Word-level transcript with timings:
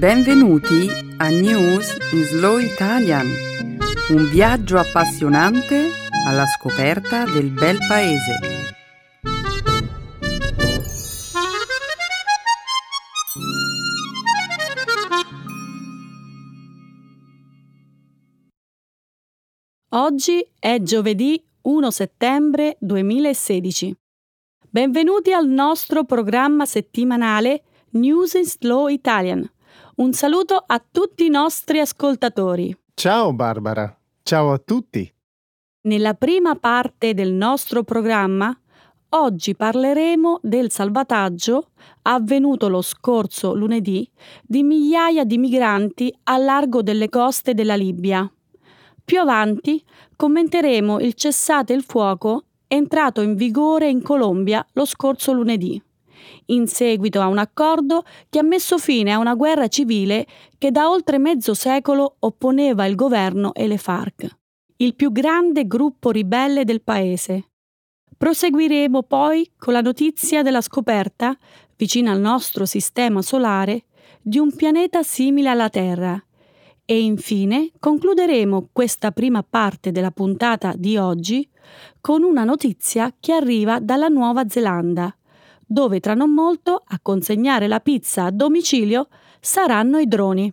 Benvenuti 0.00 0.88
a 1.18 1.28
News 1.28 1.94
in 2.14 2.24
Slow 2.24 2.56
Italian, 2.56 3.26
un 4.08 4.30
viaggio 4.30 4.78
appassionante 4.78 5.90
alla 6.26 6.46
scoperta 6.46 7.26
del 7.26 7.50
bel 7.50 7.76
paese. 7.86 8.38
Oggi 19.90 20.50
è 20.58 20.80
giovedì 20.80 21.44
1 21.60 21.90
settembre 21.90 22.78
2016. 22.80 23.94
Benvenuti 24.70 25.34
al 25.34 25.46
nostro 25.46 26.04
programma 26.04 26.64
settimanale 26.64 27.64
News 27.90 28.32
in 28.32 28.46
Slow 28.46 28.88
Italian. 28.88 29.46
Un 30.00 30.14
saluto 30.14 30.54
a 30.54 30.82
tutti 30.90 31.26
i 31.26 31.28
nostri 31.28 31.78
ascoltatori. 31.78 32.74
Ciao 32.94 33.34
Barbara, 33.34 33.94
ciao 34.22 34.50
a 34.50 34.56
tutti. 34.56 35.12
Nella 35.82 36.14
prima 36.14 36.54
parte 36.54 37.12
del 37.12 37.34
nostro 37.34 37.82
programma, 37.82 38.58
oggi 39.10 39.54
parleremo 39.54 40.40
del 40.42 40.70
salvataggio 40.70 41.72
avvenuto 42.00 42.70
lo 42.70 42.80
scorso 42.80 43.54
lunedì 43.54 44.10
di 44.42 44.62
migliaia 44.62 45.24
di 45.24 45.36
migranti 45.36 46.10
a 46.22 46.38
largo 46.38 46.80
delle 46.82 47.10
coste 47.10 47.52
della 47.52 47.76
Libia. 47.76 48.26
Più 49.04 49.20
avanti 49.20 49.84
commenteremo 50.16 50.98
il 50.98 51.12
cessate 51.12 51.74
il 51.74 51.82
fuoco 51.82 52.44
entrato 52.68 53.20
in 53.20 53.34
vigore 53.34 53.90
in 53.90 54.00
Colombia 54.00 54.66
lo 54.72 54.86
scorso 54.86 55.34
lunedì, 55.34 55.78
in 56.46 56.66
seguito 56.66 57.20
a 57.20 57.28
un 57.28 57.38
accordo 57.38 58.04
che 58.28 58.38
ha 58.38 58.42
messo 58.42 58.78
fine 58.78 59.12
a 59.12 59.18
una 59.18 59.34
guerra 59.34 59.68
civile 59.68 60.26
che 60.58 60.70
da 60.70 60.88
oltre 60.90 61.18
mezzo 61.18 61.54
secolo 61.54 62.16
opponeva 62.20 62.86
il 62.86 62.94
governo 62.94 63.54
e 63.54 63.66
le 63.66 63.78
FARC, 63.78 64.28
il 64.76 64.94
più 64.94 65.12
grande 65.12 65.66
gruppo 65.66 66.10
ribelle 66.10 66.64
del 66.64 66.82
paese. 66.82 67.50
Proseguiremo 68.16 69.02
poi 69.02 69.50
con 69.56 69.72
la 69.72 69.80
notizia 69.80 70.42
della 70.42 70.60
scoperta, 70.60 71.36
vicino 71.76 72.10
al 72.10 72.20
nostro 72.20 72.66
sistema 72.66 73.22
solare, 73.22 73.84
di 74.20 74.38
un 74.38 74.54
pianeta 74.54 75.02
simile 75.02 75.48
alla 75.48 75.70
Terra. 75.70 76.22
E 76.84 77.02
infine 77.02 77.70
concluderemo 77.78 78.68
questa 78.72 79.12
prima 79.12 79.42
parte 79.42 79.90
della 79.92 80.10
puntata 80.10 80.74
di 80.76 80.96
oggi 80.96 81.48
con 82.00 82.22
una 82.22 82.44
notizia 82.44 83.14
che 83.18 83.32
arriva 83.32 83.78
dalla 83.80 84.08
Nuova 84.08 84.48
Zelanda, 84.48 85.14
dove 85.70 86.00
tra 86.00 86.14
non 86.14 86.32
molto 86.32 86.82
a 86.84 86.98
consegnare 87.00 87.68
la 87.68 87.78
pizza 87.78 88.24
a 88.24 88.30
domicilio 88.32 89.06
saranno 89.38 89.98
i 89.98 90.08
droni. 90.08 90.50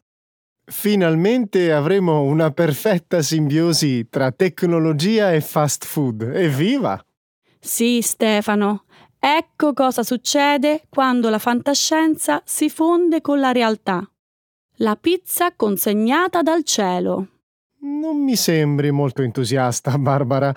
Finalmente 0.69 1.71
avremo 1.71 2.21
una 2.21 2.51
perfetta 2.51 3.23
simbiosi 3.23 4.09
tra 4.09 4.31
tecnologia 4.31 5.33
e 5.33 5.41
fast 5.41 5.85
food. 5.85 6.21
Evviva! 6.21 7.03
Sì, 7.59 8.01
Stefano, 8.01 8.83
ecco 9.17 9.73
cosa 9.73 10.03
succede 10.03 10.83
quando 10.87 11.29
la 11.29 11.39
fantascienza 11.39 12.41
si 12.45 12.69
fonde 12.69 13.21
con 13.21 13.39
la 13.39 13.51
realtà. 13.51 14.07
La 14.75 14.95
pizza 14.95 15.51
consegnata 15.55 16.43
dal 16.43 16.63
cielo. 16.63 17.27
Non 17.79 18.23
mi 18.23 18.35
sembri 18.35 18.91
molto 18.91 19.23
entusiasta, 19.23 19.97
Barbara. 19.97 20.53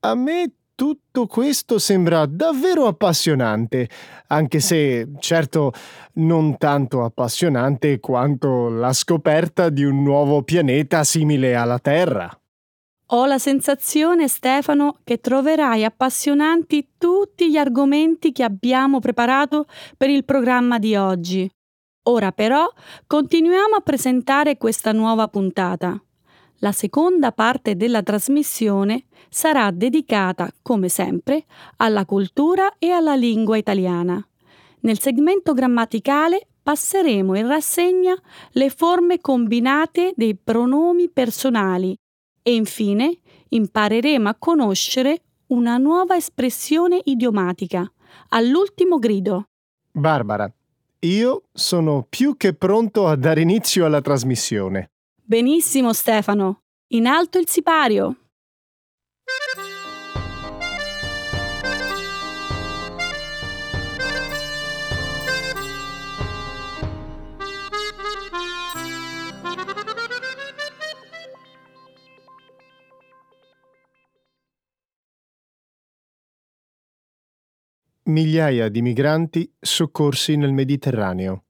A 0.00 0.14
me 0.14 0.50
tutto 0.76 1.26
questo 1.26 1.78
sembra 1.78 2.26
davvero 2.26 2.86
appassionante, 2.86 3.88
anche 4.28 4.60
se, 4.60 5.08
certo, 5.18 5.72
non 6.14 6.58
tanto 6.58 7.02
appassionante 7.02 7.98
quanto 7.98 8.68
la 8.68 8.92
scoperta 8.92 9.70
di 9.70 9.82
un 9.82 10.02
nuovo 10.02 10.42
pianeta 10.42 11.02
simile 11.02 11.56
alla 11.56 11.78
Terra. 11.78 12.30
Ho 13.10 13.24
la 13.24 13.38
sensazione, 13.38 14.28
Stefano, 14.28 14.98
che 15.02 15.18
troverai 15.18 15.84
appassionanti 15.84 16.90
tutti 16.98 17.50
gli 17.50 17.56
argomenti 17.56 18.32
che 18.32 18.42
abbiamo 18.42 18.98
preparato 18.98 19.66
per 19.96 20.10
il 20.10 20.24
programma 20.24 20.78
di 20.78 20.94
oggi. 20.94 21.48
Ora 22.08 22.32
però 22.32 22.68
continuiamo 23.06 23.76
a 23.76 23.80
presentare 23.80 24.58
questa 24.58 24.92
nuova 24.92 25.28
puntata. 25.28 25.98
La 26.60 26.72
seconda 26.72 27.32
parte 27.32 27.76
della 27.76 28.02
trasmissione 28.02 29.04
sarà 29.28 29.70
dedicata, 29.70 30.50
come 30.62 30.88
sempre, 30.88 31.44
alla 31.76 32.06
cultura 32.06 32.76
e 32.78 32.90
alla 32.90 33.14
lingua 33.14 33.58
italiana. 33.58 34.26
Nel 34.80 34.98
segmento 34.98 35.52
grammaticale 35.52 36.46
passeremo 36.62 37.36
in 37.36 37.46
rassegna 37.46 38.14
le 38.52 38.70
forme 38.70 39.20
combinate 39.20 40.12
dei 40.16 40.34
pronomi 40.34 41.10
personali 41.10 41.96
e 42.42 42.54
infine 42.54 43.18
impareremo 43.48 44.28
a 44.28 44.36
conoscere 44.38 45.22
una 45.48 45.76
nuova 45.76 46.16
espressione 46.16 47.00
idiomatica, 47.04 47.90
all'ultimo 48.30 48.98
grido. 48.98 49.48
Barbara, 49.92 50.50
io 51.00 51.42
sono 51.52 52.06
più 52.08 52.36
che 52.36 52.54
pronto 52.54 53.06
a 53.06 53.14
dare 53.14 53.42
inizio 53.42 53.84
alla 53.84 54.00
trasmissione. 54.00 54.90
Benissimo 55.28 55.92
Stefano, 55.92 56.60
in 56.92 57.04
alto 57.08 57.40
il 57.40 57.48
sipario. 57.48 58.16
Migliaia 78.04 78.68
di 78.68 78.80
migranti 78.80 79.52
soccorsi 79.58 80.36
nel 80.36 80.52
Mediterraneo. 80.52 81.45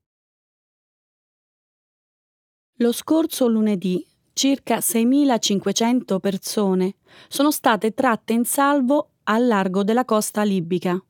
Lo 2.81 2.93
scorso 2.93 3.49
lunedì 3.49 4.07
circa 4.35 4.81
6.500 4.81 6.19
persone 6.19 6.97
sono 7.27 7.51
state 7.51 7.95
tratte 7.95 8.35
in 8.35 8.45
salvo 8.45 9.13
al 9.25 9.47
largo 9.47 9.83
della 9.83 10.05
costa 10.05 10.43
libica, 10.43 11.03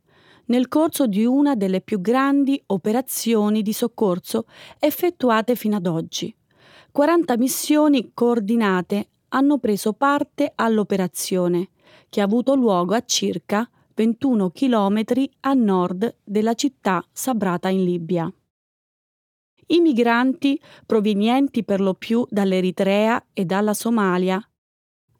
nel 0.44 0.68
corso 0.68 1.08
di 1.08 1.24
una 1.24 1.56
delle 1.56 1.80
più 1.80 2.00
grandi 2.00 2.62
operazioni 2.66 3.62
di 3.62 3.72
soccorso 3.72 4.44
effettuate 4.78 5.56
fino 5.56 5.74
ad 5.74 5.88
oggi. 5.88 6.32
40 6.92 7.36
missioni 7.36 8.12
coordinate 8.14 9.08
hanno 9.30 9.58
preso 9.58 9.92
parte 9.92 10.52
all'operazione, 10.54 11.70
che 12.08 12.20
ha 12.20 12.24
avuto 12.24 12.54
luogo 12.54 12.94
a 12.94 13.02
circa 13.04 13.68
21 13.92 14.50
km 14.50 15.02
a 15.40 15.52
nord 15.54 16.14
della 16.22 16.54
città 16.54 17.04
Sabrata 17.10 17.68
in 17.70 17.82
Libia. 17.82 18.32
I 19.68 19.80
migranti, 19.80 20.60
provenienti 20.84 21.64
per 21.64 21.80
lo 21.80 21.94
più 21.94 22.24
dall'Eritrea 22.28 23.24
e 23.32 23.44
dalla 23.44 23.74
Somalia, 23.74 24.40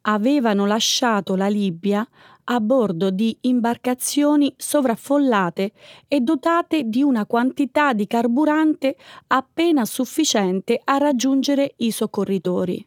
avevano 0.03 0.65
lasciato 0.65 1.35
la 1.35 1.47
Libia 1.47 2.07
a 2.49 2.59
bordo 2.61 3.09
di 3.09 3.37
imbarcazioni 3.41 4.53
sovraffollate 4.55 5.73
e 6.07 6.21
dotate 6.21 6.83
di 6.85 7.01
una 7.01 7.25
quantità 7.25 7.91
di 7.91 8.07
carburante 8.07 8.95
appena 9.27 9.83
sufficiente 9.83 10.79
a 10.81 10.97
raggiungere 10.97 11.73
i 11.77 11.91
soccorritori. 11.91 12.85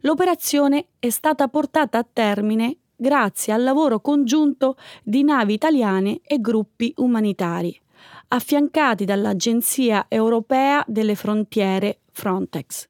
L'operazione 0.00 0.86
è 0.98 1.10
stata 1.10 1.48
portata 1.48 1.98
a 1.98 2.06
termine 2.10 2.78
grazie 2.96 3.52
al 3.52 3.62
lavoro 3.62 4.00
congiunto 4.00 4.76
di 5.02 5.22
navi 5.22 5.52
italiane 5.52 6.20
e 6.24 6.40
gruppi 6.40 6.94
umanitari 6.96 7.78
affiancati 8.28 9.04
dall'Agenzia 9.04 10.06
europea 10.08 10.84
delle 10.86 11.14
frontiere 11.14 12.00
Frontex. 12.10 12.86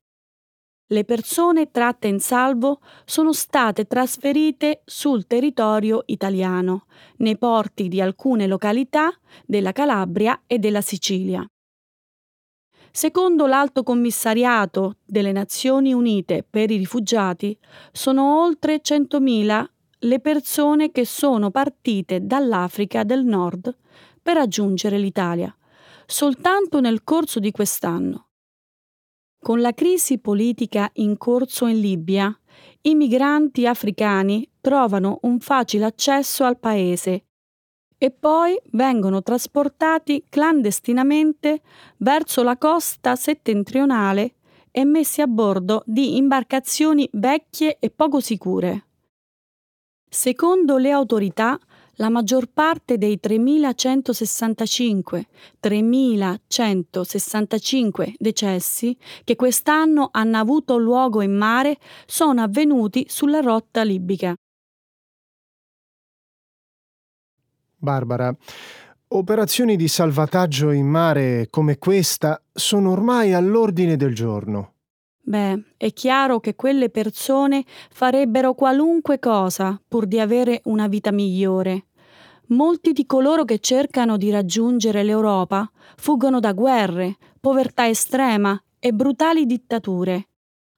Le 0.88 1.04
persone 1.04 1.70
tratte 1.72 2.06
in 2.06 2.20
salvo 2.20 2.80
sono 3.04 3.32
state 3.32 3.86
trasferite 3.86 4.82
sul 4.84 5.26
territorio 5.26 6.04
italiano, 6.06 6.86
nei 7.18 7.36
porti 7.36 7.88
di 7.88 8.00
alcune 8.00 8.46
località 8.46 9.12
della 9.44 9.72
Calabria 9.72 10.42
e 10.46 10.58
della 10.58 10.80
Sicilia. 10.80 11.44
Secondo 12.92 13.46
l'Alto 13.46 13.82
Commissariato 13.82 14.98
delle 15.04 15.32
Nazioni 15.32 15.92
Unite 15.92 16.46
per 16.48 16.70
i 16.70 16.76
rifugiati, 16.76 17.58
sono 17.92 18.42
oltre 18.42 18.80
100.000 18.80 19.66
le 19.98 20.20
persone 20.20 20.92
che 20.92 21.04
sono 21.04 21.50
partite 21.50 22.24
dall'Africa 22.24 23.02
del 23.02 23.24
Nord 23.24 23.76
per 24.26 24.34
raggiungere 24.34 24.98
l'Italia, 24.98 25.56
soltanto 26.04 26.80
nel 26.80 27.04
corso 27.04 27.38
di 27.38 27.52
quest'anno. 27.52 28.30
Con 29.38 29.60
la 29.60 29.72
crisi 29.72 30.18
politica 30.18 30.90
in 30.94 31.16
corso 31.16 31.66
in 31.66 31.78
Libia, 31.78 32.36
i 32.80 32.96
migranti 32.96 33.68
africani 33.68 34.50
trovano 34.60 35.20
un 35.22 35.38
facile 35.38 35.84
accesso 35.84 36.42
al 36.42 36.58
paese 36.58 37.26
e 37.96 38.10
poi 38.10 38.60
vengono 38.72 39.22
trasportati 39.22 40.24
clandestinamente 40.28 41.62
verso 41.98 42.42
la 42.42 42.58
costa 42.58 43.14
settentrionale 43.14 44.34
e 44.72 44.84
messi 44.84 45.20
a 45.20 45.28
bordo 45.28 45.84
di 45.86 46.16
imbarcazioni 46.16 47.08
vecchie 47.12 47.76
e 47.78 47.90
poco 47.90 48.18
sicure. 48.18 48.86
Secondo 50.08 50.78
le 50.78 50.90
autorità, 50.90 51.60
la 51.96 52.08
maggior 52.08 52.48
parte 52.52 52.98
dei 52.98 53.18
3.165, 53.22 55.22
3.165 55.62 58.14
decessi 58.18 58.98
che 59.24 59.36
quest'anno 59.36 60.08
hanno 60.12 60.38
avuto 60.38 60.76
luogo 60.76 61.22
in 61.22 61.36
mare 61.36 61.78
sono 62.06 62.42
avvenuti 62.42 63.06
sulla 63.08 63.40
rotta 63.40 63.82
libica. 63.82 64.34
Barbara, 67.78 68.34
operazioni 69.08 69.76
di 69.76 69.86
salvataggio 69.86 70.70
in 70.72 70.86
mare 70.86 71.46
come 71.50 71.76
questa 71.78 72.42
sono 72.52 72.90
ormai 72.90 73.32
all'ordine 73.32 73.96
del 73.96 74.14
giorno. 74.14 74.75
Beh, 75.28 75.60
è 75.76 75.92
chiaro 75.92 76.38
che 76.38 76.54
quelle 76.54 76.88
persone 76.88 77.64
farebbero 77.90 78.54
qualunque 78.54 79.18
cosa 79.18 79.80
pur 79.88 80.06
di 80.06 80.20
avere 80.20 80.60
una 80.66 80.86
vita 80.86 81.10
migliore. 81.10 81.86
Molti 82.50 82.92
di 82.92 83.06
coloro 83.06 83.44
che 83.44 83.58
cercano 83.58 84.16
di 84.18 84.30
raggiungere 84.30 85.02
l'Europa 85.02 85.68
fuggono 85.96 86.38
da 86.38 86.52
guerre, 86.52 87.16
povertà 87.40 87.88
estrema 87.88 88.56
e 88.78 88.92
brutali 88.92 89.46
dittature. 89.46 90.28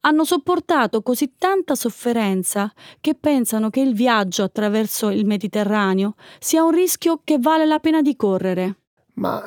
Hanno 0.01 0.25
sopportato 0.25 1.03
così 1.03 1.35
tanta 1.37 1.75
sofferenza 1.75 2.73
che 3.03 3.15
pensano 3.15 3.69
che 3.69 3.81
il 3.81 3.93
viaggio 3.93 4.45
attraverso 4.45 5.11
il 5.11 5.27
Mediterraneo 5.27 6.15
sia 6.39 6.65
un 6.65 6.71
rischio 6.71 7.21
che 7.23 7.37
vale 7.39 7.67
la 7.67 7.81
pena 7.81 8.01
di 8.01 8.17
correre. 8.17 8.77
Ma 9.17 9.43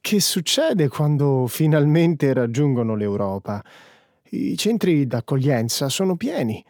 che 0.00 0.20
succede 0.20 0.86
quando 0.86 1.48
finalmente 1.48 2.32
raggiungono 2.32 2.94
l'Europa? 2.94 3.60
I 4.32 4.56
centri 4.56 5.08
d'accoglienza 5.08 5.88
sono 5.88 6.14
pieni 6.14 6.64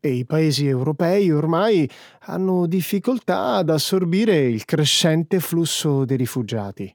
e 0.00 0.12
i 0.14 0.24
paesi 0.24 0.66
europei 0.66 1.30
ormai 1.30 1.88
hanno 2.20 2.66
difficoltà 2.66 3.56
ad 3.56 3.68
assorbire 3.68 4.38
il 4.48 4.64
crescente 4.64 5.38
flusso 5.38 6.06
dei 6.06 6.16
rifugiati. 6.16 6.90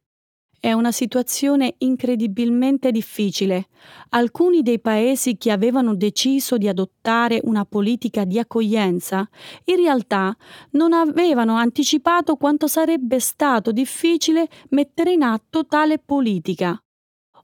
È 0.59 0.71
una 0.71 0.91
situazione 0.91 1.75
incredibilmente 1.77 2.89
difficile. 2.89 3.67
Alcuni 4.09 4.63
dei 4.63 4.79
paesi 4.79 5.37
che 5.37 5.51
avevano 5.51 5.93
deciso 5.93 6.57
di 6.57 6.67
adottare 6.67 7.39
una 7.43 7.63
politica 7.65 8.25
di 8.25 8.39
accoglienza 8.39 9.29
in 9.65 9.75
realtà 9.75 10.35
non 10.71 10.93
avevano 10.93 11.57
anticipato 11.57 12.37
quanto 12.37 12.65
sarebbe 12.65 13.19
stato 13.19 13.71
difficile 13.71 14.49
mettere 14.69 15.11
in 15.11 15.21
atto 15.21 15.67
tale 15.67 15.99
politica 15.99 16.81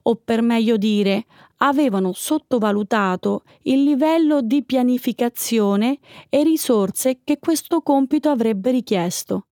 o 0.04 0.16
per 0.16 0.42
meglio 0.42 0.78
dire, 0.78 1.26
avevano 1.64 2.12
sottovalutato 2.14 3.44
il 3.64 3.84
livello 3.84 4.42
di 4.42 4.64
pianificazione 4.64 6.00
e 6.30 6.44
risorse 6.44 7.20
che 7.24 7.40
questo 7.40 7.82
compito 7.82 8.30
avrebbe 8.30 8.72
richiesto. 8.72 9.48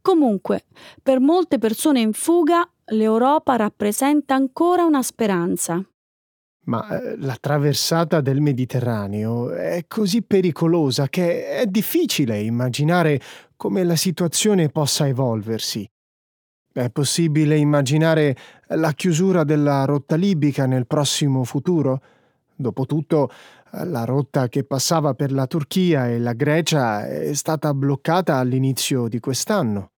Comunque, 0.00 0.64
per 1.02 1.18
molte 1.18 1.58
persone 1.58 2.00
in 2.00 2.12
fuga, 2.12 2.68
l'Europa 2.90 3.56
rappresenta 3.56 4.34
ancora 4.36 4.84
una 4.84 5.02
speranza. 5.02 5.84
Ma 6.66 7.00
eh, 7.00 7.16
la 7.18 7.36
traversata 7.40 8.20
del 8.20 8.40
Mediterraneo 8.40 9.50
è 9.50 9.84
così 9.88 10.22
pericolosa 10.22 11.08
che 11.08 11.48
è 11.48 11.66
difficile 11.66 12.40
immaginare 12.40 13.20
come 13.56 13.82
la 13.82 13.96
situazione 13.96 14.68
possa 14.68 15.08
evolversi. 15.08 15.88
È 16.76 16.90
possibile 16.90 17.56
immaginare 17.56 18.36
la 18.74 18.92
chiusura 18.92 19.44
della 19.44 19.86
rotta 19.86 20.14
libica 20.14 20.66
nel 20.66 20.86
prossimo 20.86 21.42
futuro? 21.42 22.02
Dopotutto, 22.54 23.30
la 23.84 24.04
rotta 24.04 24.50
che 24.50 24.62
passava 24.62 25.14
per 25.14 25.32
la 25.32 25.46
Turchia 25.46 26.06
e 26.06 26.18
la 26.18 26.34
Grecia 26.34 27.08
è 27.08 27.32
stata 27.32 27.72
bloccata 27.72 28.36
all'inizio 28.36 29.08
di 29.08 29.20
quest'anno. 29.20 29.92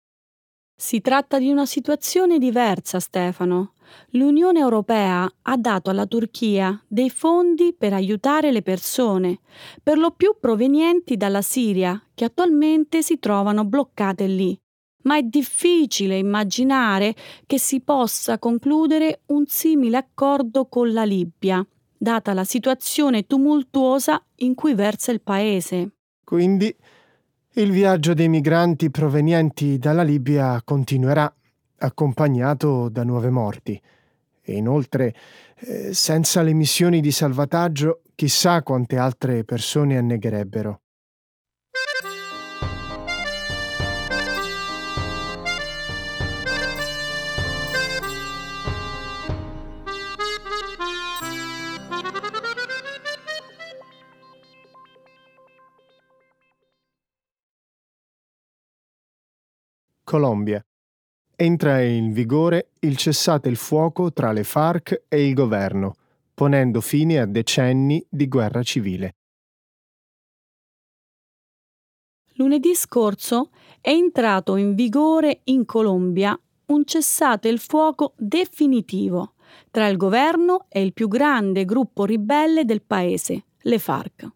Si 0.79 1.01
tratta 1.01 1.39
di 1.39 1.51
una 1.51 1.65
situazione 1.65 2.37
diversa, 2.37 3.01
Stefano. 3.01 3.73
L'Unione 4.11 4.59
Europea 4.59 5.27
ha 5.43 5.57
dato 5.57 5.89
alla 5.89 6.05
Turchia 6.05 6.79
dei 6.87 7.09
fondi 7.09 7.75
per 7.75 7.95
aiutare 7.95 8.53
le 8.53 8.61
persone, 8.61 9.39
per 9.83 9.97
lo 9.97 10.11
più 10.11 10.37
provenienti 10.39 11.17
dalla 11.17 11.41
Siria, 11.41 11.99
che 12.15 12.27
attualmente 12.27 13.01
si 13.01 13.19
trovano 13.19 13.65
bloccate 13.65 14.27
lì 14.27 14.61
ma 15.07 15.17
è 15.17 15.23
difficile 15.23 16.19
immaginare 16.19 17.15
che 17.47 17.59
si 17.59 17.81
possa 17.81 18.39
concludere 18.39 19.23
un 19.27 19.47
simile 19.47 19.97
accordo 19.97 20.67
con 20.67 20.93
la 20.93 21.05
Libia, 21.05 21.67
data 21.97 22.33
la 22.33 22.45
situazione 22.45 23.27
tumultuosa 23.27 24.23
in 24.37 24.55
cui 24.55 24.75
versa 24.75 25.13
il 25.13 25.23
paese. 25.23 25.91
Quindi 26.23 26.75
il 27.55 27.71
viaggio 27.71 28.15
dei 28.15 28.29
migranti 28.29 28.91
provenienti 28.91 29.79
dalla 29.79 30.03
Libia 30.03 30.61
continuerà, 30.63 31.33
accompagnato 31.79 32.89
da 32.89 33.05
nuove 33.05 33.31
morti. 33.31 33.81
E 34.43 34.55
inoltre, 34.55 35.15
eh, 35.59 35.95
senza 35.95 36.43
le 36.43 36.53
missioni 36.53 37.01
di 37.01 37.11
salvataggio, 37.11 38.03
chissà 38.15 38.63
quante 38.63 38.97
altre 38.97 39.45
persone 39.45 39.97
annegherebbero. 39.97 40.81
Colombia. 60.17 60.65
Entra 61.37 61.83
in 61.83 62.15
vigore 62.15 62.71
il 62.81 62.97
cessate 62.97 63.51
il 63.51 63.57
fuoco 63.57 64.15
tra 64.15 64.33
le 64.33 64.45
FARC 64.45 65.03
e 65.09 65.27
il 65.27 65.35
governo, 65.35 65.97
ponendo 66.33 66.81
fine 66.81 67.19
a 67.19 67.27
decenni 67.27 68.03
di 68.09 68.27
guerra 68.27 68.63
civile. 68.63 69.17
Lunedì 72.37 72.75
scorso 72.75 73.51
è 73.79 73.91
entrato 73.91 74.57
in 74.57 74.75
vigore 74.75 75.41
in 75.45 75.67
Colombia 75.67 76.39
un 76.69 76.85
cessate 76.87 77.49
il 77.49 77.59
fuoco 77.59 78.15
definitivo 78.17 79.35
tra 79.71 79.87
il 79.87 79.99
governo 79.99 80.65
e 80.71 80.81
il 80.81 80.95
più 80.95 81.09
grande 81.09 81.67
gruppo 81.67 82.07
ribelle 82.07 82.65
del 82.65 82.81
paese, 82.81 83.45
le 83.59 83.79
FARC. 83.79 84.36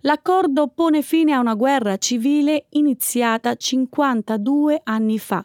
L'accordo 0.00 0.68
pone 0.68 1.02
fine 1.02 1.32
a 1.32 1.40
una 1.40 1.54
guerra 1.54 1.96
civile 1.96 2.66
iniziata 2.70 3.54
52 3.54 4.80
anni 4.84 5.18
fa, 5.18 5.44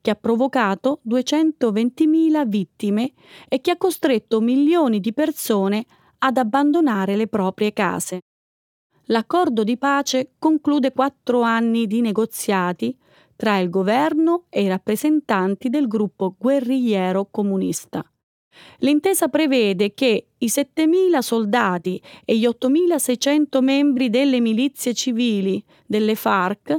che 0.00 0.10
ha 0.10 0.14
provocato 0.14 1.00
220.000 1.06 2.46
vittime 2.46 3.12
e 3.48 3.60
che 3.60 3.72
ha 3.72 3.76
costretto 3.76 4.40
milioni 4.40 5.00
di 5.00 5.12
persone 5.12 5.84
ad 6.18 6.36
abbandonare 6.38 7.16
le 7.16 7.28
proprie 7.28 7.72
case. 7.72 8.20
L'accordo 9.04 9.64
di 9.64 9.76
pace 9.76 10.32
conclude 10.38 10.92
quattro 10.92 11.42
anni 11.42 11.86
di 11.86 12.00
negoziati 12.00 12.96
tra 13.36 13.58
il 13.58 13.70
governo 13.70 14.44
e 14.48 14.62
i 14.62 14.68
rappresentanti 14.68 15.68
del 15.68 15.88
gruppo 15.88 16.34
guerrigliero 16.38 17.28
comunista. 17.30 18.04
L'intesa 18.78 19.28
prevede 19.28 19.92
che 19.94 20.28
i 20.38 20.46
7.000 20.46 21.18
soldati 21.18 22.00
e 22.24 22.38
gli 22.38 22.46
8.600 22.46 23.62
membri 23.62 24.10
delle 24.10 24.40
milizie 24.40 24.94
civili 24.94 25.62
delle 25.86 26.14
FARC 26.14 26.76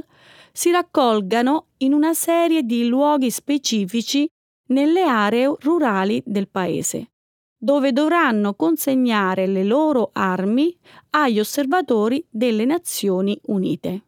si 0.52 0.70
raccolgano 0.70 1.68
in 1.78 1.92
una 1.92 2.12
serie 2.12 2.62
di 2.62 2.86
luoghi 2.86 3.30
specifici 3.30 4.28
nelle 4.68 5.02
aree 5.02 5.54
rurali 5.60 6.22
del 6.24 6.48
paese, 6.48 7.12
dove 7.56 7.92
dovranno 7.92 8.54
consegnare 8.54 9.46
le 9.46 9.64
loro 9.64 10.10
armi 10.12 10.76
agli 11.10 11.38
osservatori 11.38 12.24
delle 12.28 12.64
Nazioni 12.64 13.38
Unite. 13.44 14.02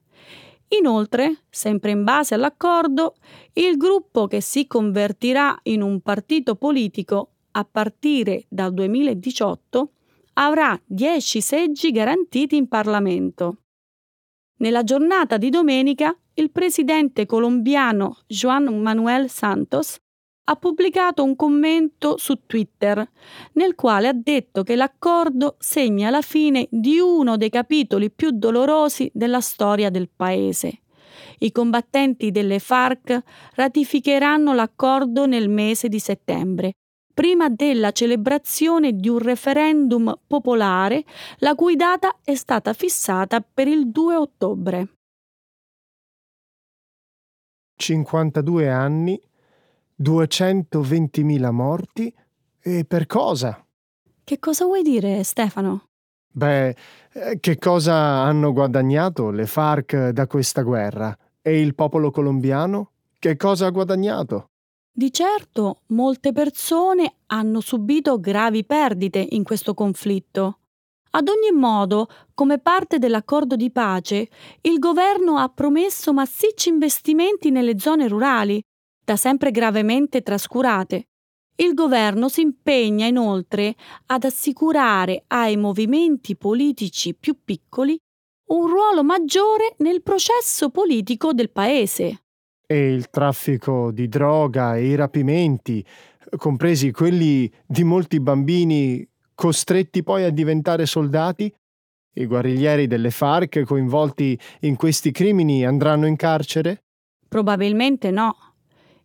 Inoltre, 0.68 1.44
sempre 1.50 1.92
in 1.92 2.04
base 2.04 2.35
all'accordo, 2.35 3.14
il 3.52 3.76
gruppo 3.76 4.26
che 4.26 4.40
si 4.40 4.66
convertirà 4.66 5.59
in 5.64 5.83
un 5.83 6.00
partito 6.00 6.56
politico 6.56 7.33
a 7.56 7.64
partire 7.64 8.44
dal 8.49 8.73
2018 8.73 9.90
avrà 10.34 10.80
10 10.84 11.40
seggi 11.40 11.90
garantiti 11.90 12.56
in 12.56 12.68
Parlamento. 12.68 13.58
Nella 14.58 14.82
giornata 14.82 15.37
di 15.37 15.50
domenica 15.50 16.16
il 16.34 16.50
presidente 16.50 17.26
colombiano 17.26 18.18
Juan 18.26 18.64
Manuel 18.80 19.28
Santos 19.28 19.96
ha 20.46 20.56
pubblicato 20.56 21.23
un 21.23 21.37
commento 21.37 22.18
su 22.18 22.40
Twitter 22.46 23.08
nel 23.52 23.75
quale 23.75 24.08
ha 24.08 24.12
detto 24.12 24.62
che 24.62 24.76
l'accordo 24.76 25.56
segna 25.58 26.11
la 26.11 26.20
fine 26.20 26.66
di 26.70 26.99
uno 26.99 27.37
dei 27.37 27.50
capitoli 27.50 28.11
più 28.11 28.30
dolorosi 28.30 29.11
della 29.14 29.40
storia 29.40 29.90
del 29.90 30.11
paese, 30.14 30.80
I 31.38 31.52
combattenti 31.52 32.30
delle 32.30 32.58
FARC 32.58 33.23
ratificheranno 33.54 34.54
l'accordo 34.54 35.26
nel 35.26 35.49
mese 35.49 35.88
di 35.88 35.99
settembre, 35.99 36.75
prima 37.14 37.49
della 37.49 37.92
celebrazione 37.92 38.92
di 38.92 39.09
un 39.09 39.18
referendum 39.18 40.18
popolare 40.26 41.04
la 41.38 41.54
cui 41.54 41.76
data 41.76 42.16
è 42.23 42.35
stata 42.35 42.73
fissata 42.73 43.40
per 43.40 43.68
il 43.68 43.90
2 43.90 44.16
ottobre. 44.16 44.88
52 47.76 48.68
anni, 48.68 49.21
220.000 50.02 51.50
morti 51.50 52.14
e 52.61 52.85
per 52.85 53.06
cosa? 53.06 53.64
Che 54.25 54.38
cosa 54.38 54.64
vuoi 54.64 54.83
dire, 54.83 55.23
Stefano? 55.23 55.85
Beh, 56.33 56.68
eh, 57.12 57.38
che 57.38 57.59
cosa 57.59 57.94
hanno 57.94 58.52
guadagnato 58.52 59.30
le 59.30 59.47
FARC 59.47 60.09
da 60.09 60.26
questa 60.26 60.62
guerra? 60.62 61.16
E 61.40 61.61
il 61.61 61.75
popolo 61.75 62.11
colombiano? 62.11 62.92
Che 63.18 63.37
cosa 63.37 63.66
ha 63.66 63.71
guadagnato? 63.71 64.49
Di 64.96 65.12
certo, 65.12 65.80
molte 65.86 66.30
persone 66.30 67.16
hanno 67.26 67.58
subito 67.58 68.20
gravi 68.20 68.64
perdite 68.64 69.26
in 69.30 69.42
questo 69.42 69.74
conflitto. 69.74 70.60
Ad 71.10 71.28
ogni 71.28 71.50
modo, 71.50 72.06
come 72.32 72.60
parte 72.60 73.00
dell'accordo 73.00 73.56
di 73.56 73.72
pace, 73.72 74.28
il 74.60 74.78
governo 74.78 75.38
ha 75.38 75.48
promesso 75.48 76.12
massicci 76.12 76.68
investimenti 76.68 77.50
nelle 77.50 77.76
zone 77.80 78.06
rurali, 78.06 78.62
da 79.04 79.16
sempre 79.16 79.50
gravemente 79.50 80.22
trascurate. 80.22 81.08
Il 81.56 81.74
governo 81.74 82.28
si 82.28 82.42
impegna 82.42 83.06
inoltre 83.06 83.74
ad 84.06 84.22
assicurare 84.22 85.24
ai 85.26 85.56
movimenti 85.56 86.36
politici 86.36 87.16
più 87.16 87.38
piccoli 87.42 87.98
un 88.50 88.68
ruolo 88.68 89.02
maggiore 89.02 89.74
nel 89.78 90.02
processo 90.02 90.70
politico 90.70 91.32
del 91.32 91.50
paese. 91.50 92.24
E 92.66 92.92
il 92.92 93.11
traffico 93.11 93.90
di 93.90 94.09
droga 94.09 94.76
e 94.76 94.87
i 94.87 94.94
rapimenti, 94.94 95.85
compresi 96.37 96.90
quelli 96.92 97.50
di 97.66 97.85
molti 97.85 98.21
bambini 98.21 99.06
costretti 99.35 100.02
poi 100.02 100.25
a 100.25 100.30
diventare 100.30 100.87
soldati? 100.87 101.52
I 102.16 102.26
guerriglieri 102.26 102.87
delle 102.87 103.11
FARC 103.11 103.64
coinvolti 103.64 104.38
in 104.61 104.76
questi 104.76 105.11
crimini 105.11 105.66
andranno 105.66 106.06
in 106.06 106.16
carcere? 106.16 106.85
Probabilmente 107.28 108.11
no. 108.11 108.35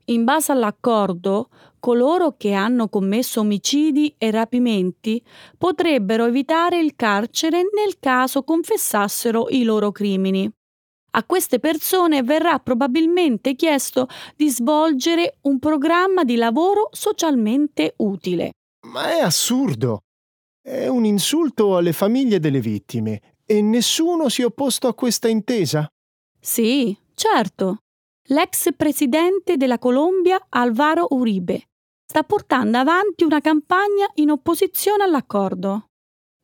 In 0.05 0.23
base 0.23 0.51
all'accordo, 0.51 1.49
coloro 1.79 2.35
che 2.37 2.53
hanno 2.53 2.87
commesso 2.87 3.41
omicidi 3.41 4.13
e 4.17 4.31
rapimenti 4.31 5.21
potrebbero 5.57 6.25
evitare 6.25 6.79
il 6.79 6.95
carcere 6.95 7.57
nel 7.57 7.97
caso 7.99 8.43
confessassero 8.43 9.47
i 9.49 9.63
loro 9.63 9.91
crimini. 9.91 10.51
A 11.11 11.23
queste 11.23 11.59
persone 11.59 12.21
verrà 12.21 12.59
probabilmente 12.59 13.55
chiesto 13.55 14.07
di 14.35 14.49
svolgere 14.49 15.37
un 15.41 15.57
programma 15.57 16.23
di 16.23 16.35
lavoro 16.35 16.89
socialmente 16.91 17.93
utile. 17.97 18.51
Ma 18.87 19.09
è 19.09 19.19
assurdo! 19.19 19.99
È 20.61 20.87
un 20.87 21.05
insulto 21.05 21.77
alle 21.77 21.93
famiglie 21.93 22.39
delle 22.39 22.59
vittime 22.59 23.35
e 23.45 23.61
nessuno 23.61 24.29
si 24.29 24.43
è 24.43 24.45
opposto 24.45 24.87
a 24.87 24.93
questa 24.93 25.27
intesa? 25.27 25.87
Sì, 26.39 26.95
certo. 27.15 27.77
L'ex 28.27 28.69
presidente 28.75 29.57
della 29.57 29.79
Colombia, 29.79 30.45
Alvaro 30.49 31.07
Uribe, 31.09 31.63
sta 32.05 32.21
portando 32.23 32.77
avanti 32.77 33.23
una 33.23 33.41
campagna 33.41 34.07
in 34.15 34.29
opposizione 34.29 35.03
all'accordo. 35.03 35.85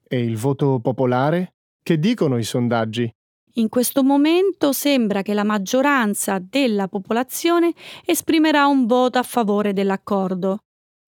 E 0.07 0.23
il 0.23 0.37
voto 0.37 0.79
popolare? 0.79 1.53
Che 1.83 1.99
dicono 1.99 2.37
i 2.37 2.43
sondaggi? 2.43 3.11
In 3.57 3.69
questo 3.69 4.03
momento 4.03 4.73
sembra 4.73 5.21
che 5.21 5.33
la 5.33 5.45
maggioranza 5.45 6.41
della 6.41 6.89
popolazione 6.89 7.73
esprimerà 8.03 8.65
un 8.65 8.85
voto 8.85 9.17
a 9.17 9.23
favore 9.23 9.71
dell'accordo. 9.71 10.57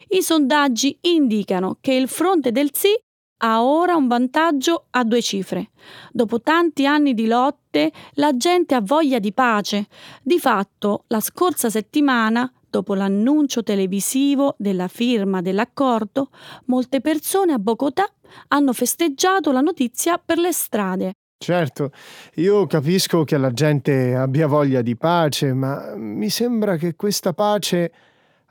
I 0.10 0.22
sondaggi 0.22 0.98
indicano 1.02 1.78
che 1.82 1.94
il 1.94 2.08
fronte 2.08 2.54
del 2.54 2.70
sì 2.74 2.98
ha 3.40 3.62
ora 3.62 3.98
un 3.98 4.08
vantaggio 4.08 4.86
a 4.92 5.04
due 5.04 5.22
cifre. 5.22 5.72
Dopo 6.14 6.40
tanti 6.40 6.86
anni 6.86 7.14
di 7.14 7.28
lotte, 7.28 7.92
la 8.14 8.38
gente 8.38 8.76
ha 8.76 8.82
voglia 8.82 9.20
di 9.20 9.34
pace. 9.34 9.88
Di 10.24 10.40
fatto, 10.40 11.04
la 11.08 11.20
scorsa 11.20 11.70
settimana, 11.70 12.50
dopo 12.70 12.94
l'annuncio 12.94 13.62
televisivo 13.62 14.56
della 14.58 14.88
firma 14.88 15.42
dell'accordo, 15.42 16.30
molte 16.68 17.02
persone 17.02 17.52
a 17.52 17.60
Bogotà 17.60 18.10
hanno 18.48 18.72
festeggiato 18.72 19.52
la 19.52 19.62
notizia 19.62 20.18
per 20.18 20.38
le 20.38 20.54
strade. 20.54 21.14
Certo, 21.40 21.92
io 22.36 22.66
capisco 22.66 23.24
che 23.24 23.38
la 23.38 23.52
gente 23.52 24.16
abbia 24.16 24.48
voglia 24.48 24.82
di 24.82 24.96
pace, 24.98 25.54
ma 25.54 25.96
mi 25.96 26.30
sembra 26.30 26.78
che 26.78 26.96
questa 26.96 27.34
pace 27.34 27.92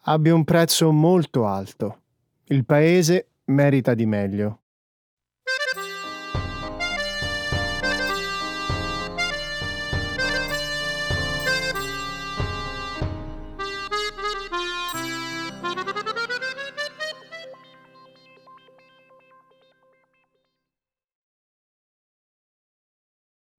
abbia 0.03 0.33
un 0.33 0.45
prezzo 0.45 0.93
molto 0.93 1.47
alto. 1.47 2.01
Il 2.45 2.65
paese 2.65 3.27
merita 3.47 3.95
di 3.95 4.07
meglio. 4.07 4.61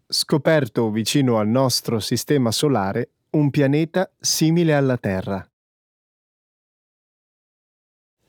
Scoperto 0.09 0.89
vicino 0.89 1.37
al 1.37 1.49
nostro 1.49 1.99
sistema 1.99 2.49
solare 2.51 3.09
un 3.31 3.49
pianeta 3.49 4.09
simile 4.17 4.73
alla 4.73 4.97
Terra. 4.97 5.45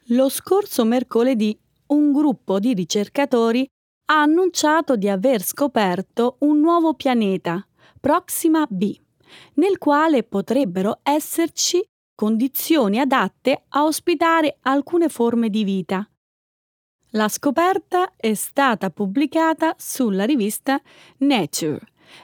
Lo 0.06 0.28
scorso 0.28 0.84
mercoledì 0.84 1.56
un 1.88 2.10
gruppo 2.10 2.58
di 2.58 2.74
ricercatori 2.74 3.64
ha 4.06 4.22
annunciato 4.22 4.96
di 4.96 5.08
aver 5.08 5.40
scoperto 5.40 6.38
un 6.40 6.58
nuovo 6.58 6.94
pianeta, 6.94 7.64
Proxima 8.00 8.66
b, 8.68 8.98
nel 9.54 9.78
quale 9.78 10.24
potrebbero 10.24 10.98
esserci 11.04 11.80
condizioni 12.12 12.98
adatte 12.98 13.66
a 13.68 13.84
ospitare 13.84 14.56
alcune 14.62 15.08
forme 15.08 15.48
di 15.48 15.62
vita, 15.62 16.10
la 17.12 17.28
scoperta 17.28 18.12
è 18.16 18.34
stata 18.34 18.90
pubblicata 18.90 19.74
sulla 19.78 20.24
rivista 20.24 20.80
Nature 21.18 21.80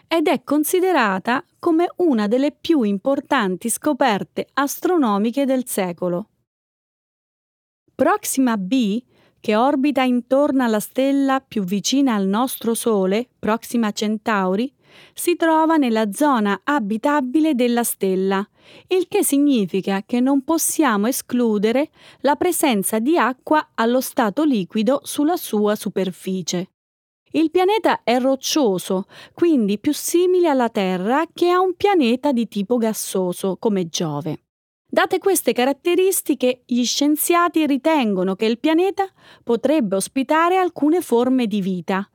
ed 0.06 0.26
è 0.28 0.42
considerata 0.42 1.44
come 1.58 1.88
una 1.96 2.26
delle 2.26 2.52
più 2.52 2.82
importanti 2.82 3.70
scoperte 3.70 4.48
astronomiche 4.54 5.44
del 5.44 5.66
secolo. 5.66 6.28
Proxima 7.94 8.56
b, 8.56 9.02
che 9.40 9.56
orbita 9.56 10.02
intorno 10.02 10.64
alla 10.64 10.80
stella 10.80 11.40
più 11.40 11.64
vicina 11.64 12.14
al 12.14 12.26
nostro 12.26 12.74
Sole, 12.74 13.28
Proxima 13.38 13.92
Centauri, 13.92 14.73
si 15.12 15.36
trova 15.36 15.76
nella 15.76 16.12
zona 16.12 16.60
abitabile 16.64 17.54
della 17.54 17.84
stella, 17.84 18.46
il 18.88 19.06
che 19.08 19.24
significa 19.24 20.02
che 20.04 20.20
non 20.20 20.42
possiamo 20.42 21.06
escludere 21.06 21.90
la 22.20 22.36
presenza 22.36 22.98
di 22.98 23.16
acqua 23.16 23.70
allo 23.74 24.00
stato 24.00 24.44
liquido 24.44 25.00
sulla 25.04 25.36
sua 25.36 25.74
superficie. 25.74 26.70
Il 27.32 27.50
pianeta 27.50 28.02
è 28.04 28.20
roccioso, 28.20 29.06
quindi 29.32 29.78
più 29.78 29.92
simile 29.92 30.48
alla 30.48 30.68
Terra 30.68 31.24
che 31.32 31.50
a 31.50 31.60
un 31.60 31.74
pianeta 31.74 32.30
di 32.30 32.46
tipo 32.46 32.76
gassoso 32.76 33.56
come 33.58 33.88
Giove. 33.88 34.38
Date 34.86 35.18
queste 35.18 35.52
caratteristiche, 35.52 36.62
gli 36.64 36.84
scienziati 36.84 37.66
ritengono 37.66 38.36
che 38.36 38.44
il 38.44 38.60
pianeta 38.60 39.04
potrebbe 39.42 39.96
ospitare 39.96 40.56
alcune 40.56 41.00
forme 41.00 41.48
di 41.48 41.60
vita, 41.60 42.08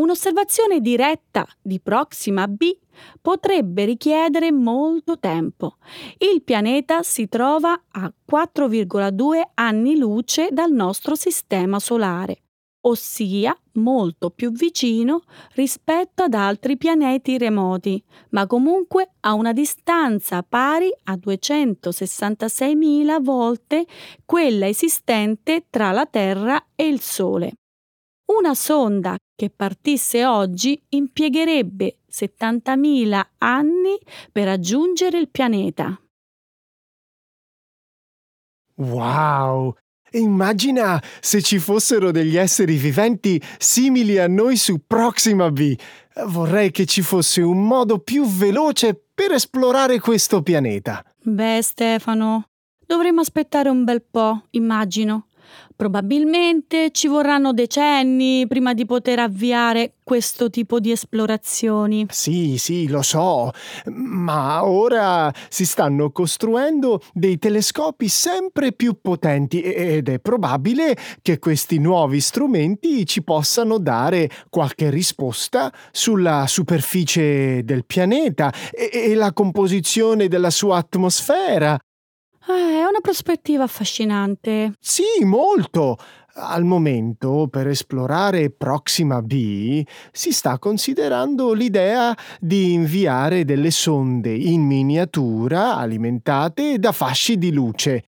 Un'osservazione 0.00 0.80
diretta 0.80 1.46
di 1.60 1.78
Proxima 1.78 2.48
b 2.48 2.74
potrebbe 3.20 3.84
richiedere 3.84 4.50
molto 4.50 5.18
tempo. 5.18 5.76
Il 6.16 6.42
pianeta 6.42 7.02
si 7.02 7.28
trova 7.28 7.78
a 7.90 8.10
4,2 8.32 9.42
anni 9.52 9.98
luce 9.98 10.48
dal 10.52 10.72
nostro 10.72 11.14
sistema 11.14 11.78
solare, 11.78 12.44
ossia 12.86 13.54
molto 13.72 14.30
più 14.30 14.50
vicino 14.52 15.20
rispetto 15.52 16.22
ad 16.22 16.32
altri 16.32 16.78
pianeti 16.78 17.36
remoti, 17.36 18.02
ma 18.30 18.46
comunque 18.46 19.16
a 19.20 19.34
una 19.34 19.52
distanza 19.52 20.42
pari 20.42 20.90
a 21.04 21.12
266.000 21.12 23.22
volte 23.22 23.84
quella 24.24 24.66
esistente 24.66 25.66
tra 25.68 25.90
la 25.90 26.06
Terra 26.06 26.68
e 26.74 26.86
il 26.86 27.00
Sole. 27.00 27.52
Una 28.30 28.54
sonda 28.54 29.16
che 29.34 29.50
partisse 29.50 30.24
oggi 30.24 30.80
impiegherebbe 30.90 31.98
70.000 32.08 33.20
anni 33.38 33.98
per 34.30 34.44
raggiungere 34.44 35.18
il 35.18 35.28
pianeta. 35.28 36.00
Wow! 38.76 39.74
Immagina 40.12 41.02
se 41.20 41.42
ci 41.42 41.58
fossero 41.58 42.12
degli 42.12 42.36
esseri 42.36 42.76
viventi 42.76 43.42
simili 43.58 44.18
a 44.18 44.28
noi 44.28 44.56
su 44.56 44.86
Proxima 44.86 45.50
B. 45.50 45.76
Vorrei 46.26 46.70
che 46.70 46.86
ci 46.86 47.02
fosse 47.02 47.42
un 47.42 47.66
modo 47.66 47.98
più 47.98 48.24
veloce 48.26 48.94
per 49.12 49.32
esplorare 49.32 49.98
questo 49.98 50.42
pianeta. 50.42 51.04
Beh, 51.22 51.60
Stefano, 51.62 52.44
dovremmo 52.86 53.22
aspettare 53.22 53.68
un 53.68 53.82
bel 53.82 54.02
po', 54.02 54.44
immagino. 54.50 55.26
Probabilmente 55.80 56.90
ci 56.90 57.08
vorranno 57.08 57.54
decenni 57.54 58.46
prima 58.46 58.74
di 58.74 58.84
poter 58.84 59.18
avviare 59.18 59.94
questo 60.04 60.50
tipo 60.50 60.78
di 60.78 60.90
esplorazioni. 60.90 62.04
Sì, 62.10 62.58
sì, 62.58 62.86
lo 62.86 63.00
so, 63.00 63.50
ma 63.86 64.62
ora 64.66 65.32
si 65.48 65.64
stanno 65.64 66.10
costruendo 66.10 67.00
dei 67.14 67.38
telescopi 67.38 68.08
sempre 68.08 68.72
più 68.72 68.98
potenti 69.00 69.62
ed 69.62 70.10
è 70.10 70.18
probabile 70.18 70.94
che 71.22 71.38
questi 71.38 71.78
nuovi 71.78 72.20
strumenti 72.20 73.06
ci 73.06 73.22
possano 73.22 73.78
dare 73.78 74.28
qualche 74.50 74.90
risposta 74.90 75.72
sulla 75.92 76.44
superficie 76.46 77.64
del 77.64 77.86
pianeta 77.86 78.52
e, 78.70 78.90
e 78.92 79.14
la 79.14 79.32
composizione 79.32 80.28
della 80.28 80.50
sua 80.50 80.76
atmosfera. 80.76 81.78
Eh, 82.50 82.80
è 82.80 82.84
una 82.84 83.00
prospettiva 83.00 83.62
affascinante. 83.64 84.72
Sì, 84.80 85.24
molto. 85.24 85.96
Al 86.34 86.64
momento, 86.64 87.48
per 87.50 87.68
esplorare 87.68 88.50
Proxima 88.50 89.20
B, 89.20 89.84
si 90.10 90.32
sta 90.32 90.58
considerando 90.58 91.52
l'idea 91.52 92.16
di 92.40 92.72
inviare 92.72 93.44
delle 93.44 93.70
sonde 93.70 94.32
in 94.34 94.62
miniatura 94.62 95.76
alimentate 95.76 96.78
da 96.78 96.92
fasci 96.92 97.36
di 97.36 97.52
luce. 97.52 98.09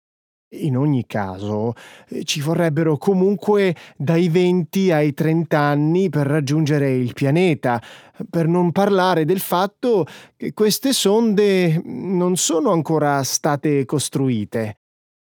In 0.50 0.76
ogni 0.76 1.06
caso, 1.06 1.72
eh, 2.08 2.22
ci 2.22 2.40
vorrebbero 2.40 2.96
comunque 2.96 3.74
dai 3.96 4.28
20 4.28 4.92
ai 4.92 5.12
30 5.12 5.58
anni 5.58 6.08
per 6.08 6.26
raggiungere 6.26 6.92
il 6.92 7.14
pianeta, 7.14 7.82
per 8.30 8.46
non 8.46 8.70
parlare 8.70 9.24
del 9.24 9.40
fatto 9.40 10.06
che 10.36 10.52
queste 10.54 10.92
sonde 10.92 11.82
non 11.84 12.36
sono 12.36 12.70
ancora 12.70 13.22
state 13.24 13.84
costruite. 13.84 14.78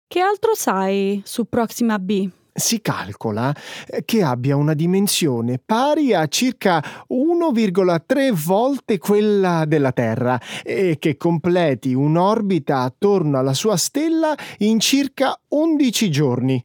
Che 0.06 0.20
altro 0.20 0.54
sai 0.54 1.22
su 1.24 1.48
Proxima 1.48 1.98
B? 1.98 2.30
Si 2.56 2.80
calcola 2.80 3.52
eh, 3.86 4.04
che 4.04 4.22
abbia 4.22 4.54
una 4.54 4.74
dimensione 4.74 5.58
pari 5.58 6.14
a 6.14 6.28
circa 6.28 6.80
1,3 7.08 8.32
volte 8.32 8.98
quella 8.98 9.64
della 9.66 9.90
Terra 9.90 10.40
e 10.62 10.98
che 11.00 11.16
completi 11.16 11.94
un'orbita 11.94 12.78
attorno 12.78 13.38
alla 13.38 13.54
sua 13.54 13.76
stella 13.76 14.36
in 14.58 14.78
circa 14.78 15.36
11 15.48 16.10
giorni. 16.10 16.64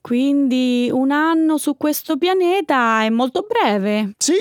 Quindi 0.00 0.88
un 0.92 1.12
anno 1.12 1.56
su 1.56 1.76
questo 1.76 2.16
pianeta 2.16 3.04
è 3.04 3.10
molto 3.10 3.46
breve. 3.46 4.14
Sì, 4.18 4.34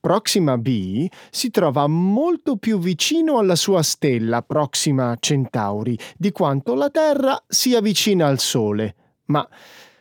Proxima 0.00 0.56
B 0.58 1.08
si 1.30 1.50
trova 1.50 1.86
molto 1.86 2.56
più 2.56 2.78
vicino 2.78 3.38
alla 3.38 3.56
sua 3.56 3.82
stella, 3.82 4.42
Proxima 4.42 5.16
Centauri, 5.18 5.98
di 6.16 6.30
quanto 6.30 6.74
la 6.74 6.90
Terra 6.90 7.42
sia 7.46 7.80
vicina 7.80 8.26
al 8.26 8.38
Sole. 8.38 8.94
Ma 9.26 9.46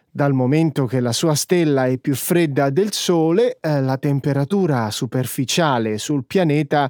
dal 0.10 0.34
momento 0.34 0.86
che 0.86 1.00
la 1.00 1.12
sua 1.12 1.36
stella 1.36 1.88
è 1.88 1.98
più 1.98 2.16
fredda 2.16 2.70
del 2.70 2.92
Sole, 2.92 3.58
eh, 3.60 3.82
la 3.82 3.98
temperatura 3.98 4.90
superficiale 4.92 5.98
sul 5.98 6.26
pianeta 6.26 6.90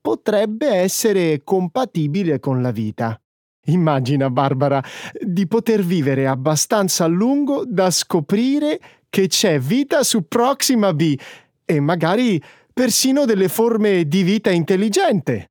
potrebbe 0.00 0.68
essere 0.68 1.42
compatibile 1.44 2.38
con 2.38 2.62
la 2.62 2.70
vita. 2.70 3.20
Immagina, 3.66 4.30
Barbara, 4.30 4.82
di 5.20 5.46
poter 5.46 5.82
vivere 5.82 6.26
abbastanza 6.26 7.04
a 7.04 7.08
lungo 7.08 7.64
da 7.66 7.90
scoprire 7.90 8.80
che 9.10 9.26
c'è 9.26 9.58
vita 9.58 10.02
su 10.02 10.26
Proxima 10.26 10.94
B 10.94 11.18
e 11.64 11.80
magari 11.80 12.40
persino 12.72 13.24
delle 13.24 13.48
forme 13.48 14.06
di 14.06 14.22
vita 14.22 14.50
intelligente. 14.50 15.50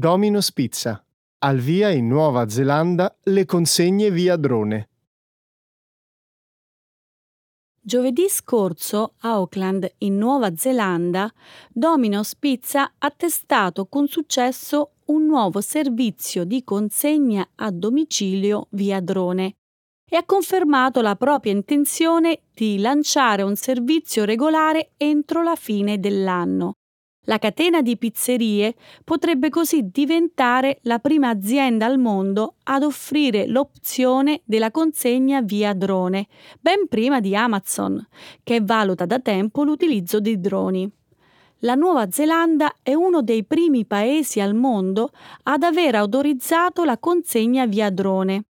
Domino's 0.00 0.52
Pizza. 0.52 1.04
Al 1.38 1.58
via 1.58 1.90
in 1.90 2.06
Nuova 2.06 2.48
Zelanda 2.48 3.18
le 3.24 3.44
consegne 3.44 4.12
via 4.12 4.36
drone. 4.36 4.88
Giovedì 7.80 8.28
scorso 8.28 9.14
a 9.22 9.30
Auckland, 9.30 9.92
in 9.98 10.16
Nuova 10.16 10.54
Zelanda, 10.54 11.28
Domino's 11.72 12.36
Pizza 12.36 12.92
ha 12.96 13.10
testato 13.10 13.86
con 13.86 14.06
successo 14.06 14.92
un 15.06 15.26
nuovo 15.26 15.60
servizio 15.60 16.44
di 16.44 16.62
consegna 16.62 17.44
a 17.56 17.72
domicilio 17.72 18.68
via 18.70 19.00
drone 19.00 19.56
e 20.08 20.16
ha 20.16 20.24
confermato 20.24 21.00
la 21.00 21.16
propria 21.16 21.50
intenzione 21.50 22.42
di 22.54 22.78
lanciare 22.78 23.42
un 23.42 23.56
servizio 23.56 24.24
regolare 24.24 24.92
entro 24.96 25.42
la 25.42 25.56
fine 25.56 25.98
dell'anno. 25.98 26.74
La 27.28 27.38
catena 27.38 27.82
di 27.82 27.98
pizzerie 27.98 28.74
potrebbe 29.04 29.50
così 29.50 29.90
diventare 29.92 30.78
la 30.84 30.98
prima 30.98 31.28
azienda 31.28 31.84
al 31.84 31.98
mondo 31.98 32.54
ad 32.64 32.82
offrire 32.82 33.46
l'opzione 33.46 34.40
della 34.44 34.70
consegna 34.70 35.42
via 35.42 35.74
drone, 35.74 36.26
ben 36.58 36.88
prima 36.88 37.20
di 37.20 37.36
Amazon, 37.36 38.02
che 38.42 38.62
valuta 38.62 39.04
da 39.04 39.18
tempo 39.18 39.62
l'utilizzo 39.62 40.20
di 40.20 40.40
droni. 40.40 40.90
La 41.62 41.74
Nuova 41.74 42.10
Zelanda 42.10 42.76
è 42.82 42.94
uno 42.94 43.20
dei 43.20 43.44
primi 43.44 43.84
paesi 43.84 44.40
al 44.40 44.54
mondo 44.54 45.10
ad 45.42 45.62
aver 45.64 45.96
autorizzato 45.96 46.84
la 46.84 46.96
consegna 46.96 47.66
via 47.66 47.90
drone. 47.90 48.44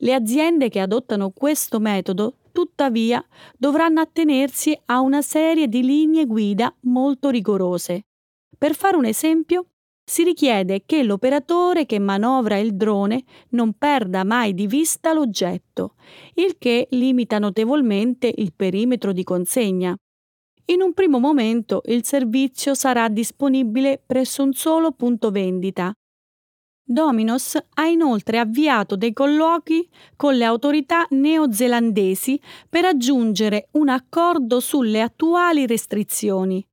Le 0.00 0.12
aziende 0.12 0.68
che 0.68 0.80
adottano 0.80 1.30
questo 1.30 1.78
metodo 1.78 2.34
tuttavia 2.66 3.24
dovranno 3.56 4.00
attenersi 4.00 4.78
a 4.86 5.00
una 5.00 5.22
serie 5.22 5.68
di 5.68 5.82
linee 5.82 6.26
guida 6.26 6.74
molto 6.82 7.30
rigorose. 7.30 8.06
Per 8.58 8.74
fare 8.74 8.96
un 8.96 9.04
esempio, 9.04 9.66
si 10.04 10.24
richiede 10.24 10.82
che 10.84 11.02
l'operatore 11.02 11.86
che 11.86 11.98
manovra 11.98 12.58
il 12.58 12.74
drone 12.74 13.24
non 13.50 13.74
perda 13.74 14.24
mai 14.24 14.54
di 14.54 14.66
vista 14.66 15.12
l'oggetto, 15.12 15.94
il 16.34 16.56
che 16.58 16.88
limita 16.90 17.38
notevolmente 17.38 18.32
il 18.34 18.52
perimetro 18.54 19.12
di 19.12 19.24
consegna. 19.24 19.96
In 20.66 20.82
un 20.82 20.92
primo 20.92 21.18
momento 21.18 21.82
il 21.86 22.04
servizio 22.04 22.74
sarà 22.74 23.08
disponibile 23.08 24.02
presso 24.04 24.42
un 24.42 24.52
solo 24.52 24.92
punto 24.92 25.30
vendita, 25.30 25.92
Dominos 26.88 27.58
ha 27.74 27.86
inoltre 27.86 28.38
avviato 28.38 28.94
dei 28.94 29.12
colloqui 29.12 29.88
con 30.14 30.36
le 30.36 30.44
autorità 30.44 31.04
neozelandesi 31.10 32.40
per 32.68 32.82
raggiungere 32.82 33.70
un 33.72 33.88
accordo 33.88 34.60
sulle 34.60 35.00
attuali 35.00 35.66
restrizioni. 35.66 36.64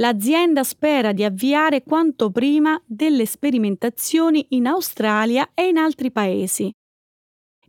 L'azienda 0.00 0.64
spera 0.64 1.12
di 1.12 1.24
avviare 1.24 1.82
quanto 1.82 2.30
prima 2.30 2.78
delle 2.84 3.24
sperimentazioni 3.24 4.48
in 4.50 4.66
Australia 4.66 5.48
e 5.54 5.68
in 5.68 5.78
altri 5.78 6.10
paesi. 6.10 6.70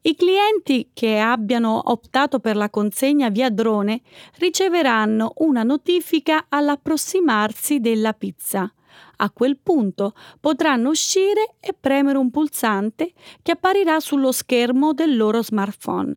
I 0.01 0.15
clienti 0.15 0.89
che 0.93 1.17
abbiano 1.17 1.79
optato 1.85 2.39
per 2.39 2.57
la 2.57 2.69
consegna 2.69 3.29
via 3.29 3.49
drone 3.49 4.01
riceveranno 4.39 5.31
una 5.37 5.63
notifica 5.63 6.47
all'approssimarsi 6.49 7.79
della 7.79 8.11
pizza. 8.11 8.69
A 9.17 9.31
quel 9.31 9.57
punto 9.57 10.13
potranno 10.39 10.89
uscire 10.89 11.55
e 11.59 11.73
premere 11.79 12.17
un 12.17 12.31
pulsante 12.31 13.13
che 13.41 13.51
apparirà 13.51 13.99
sullo 13.99 14.31
schermo 14.31 14.93
del 14.93 15.15
loro 15.15 15.41
smartphone. 15.41 16.13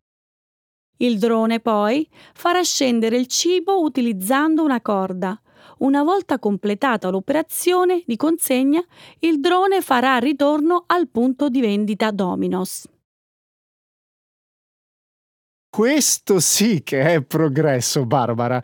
Il 0.97 1.17
drone 1.17 1.59
poi 1.61 2.07
farà 2.33 2.61
scendere 2.61 3.17
il 3.17 3.27
cibo 3.27 3.81
utilizzando 3.81 4.63
una 4.63 4.81
corda. 4.81 5.39
Una 5.79 6.03
volta 6.03 6.39
completata 6.39 7.09
l'operazione 7.09 8.03
di 8.05 8.17
consegna, 8.17 8.83
il 9.19 9.39
drone 9.39 9.81
farà 9.81 10.17
ritorno 10.17 10.83
al 10.87 11.07
punto 11.07 11.47
di 11.47 11.61
vendita 11.61 12.11
Dominos. 12.11 12.85
Questo 15.69 16.39
sì 16.39 16.83
che 16.83 17.13
è 17.13 17.21
progresso, 17.21 18.05
Barbara. 18.05 18.61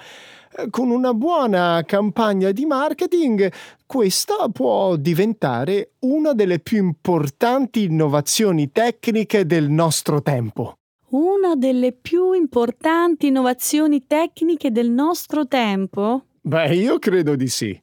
Con 0.69 0.89
una 0.89 1.13
buona 1.13 1.83
campagna 1.85 2.51
di 2.51 2.65
marketing, 2.65 3.51
questa 3.85 4.47
può 4.47 4.95
diventare 4.95 5.95
una 5.99 6.31
delle 6.31 6.59
più 6.59 6.77
importanti 6.77 7.83
innovazioni 7.83 8.71
tecniche 8.71 9.45
del 9.45 9.69
nostro 9.69 10.21
tempo. 10.21 10.77
Una 11.09 11.55
delle 11.57 11.91
più 11.91 12.31
importanti 12.31 13.27
innovazioni 13.27 14.07
tecniche 14.07 14.71
del 14.71 14.89
nostro 14.89 15.45
tempo? 15.45 16.23
Beh, 16.39 16.73
io 16.73 16.99
credo 16.99 17.35
di 17.35 17.47
sì. 17.49 17.77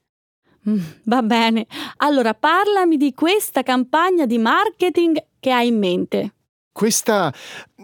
Mm, 0.66 0.78
va 1.04 1.22
bene, 1.22 1.66
allora 1.98 2.32
parlami 2.32 2.96
di 2.96 3.12
questa 3.12 3.62
campagna 3.62 4.24
di 4.24 4.38
marketing 4.38 5.22
che 5.38 5.50
hai 5.50 5.66
in 5.66 5.78
mente. 5.78 6.34
Questa 6.72 7.30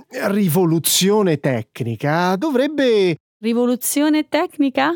rivoluzione 0.08 1.38
tecnica 1.40 2.36
dovrebbe 2.36 3.16
Rivoluzione 3.40 4.28
tecnica? 4.28 4.90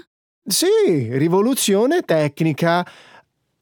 Sì, 0.44 1.16
rivoluzione 1.16 2.02
tecnica. 2.02 2.85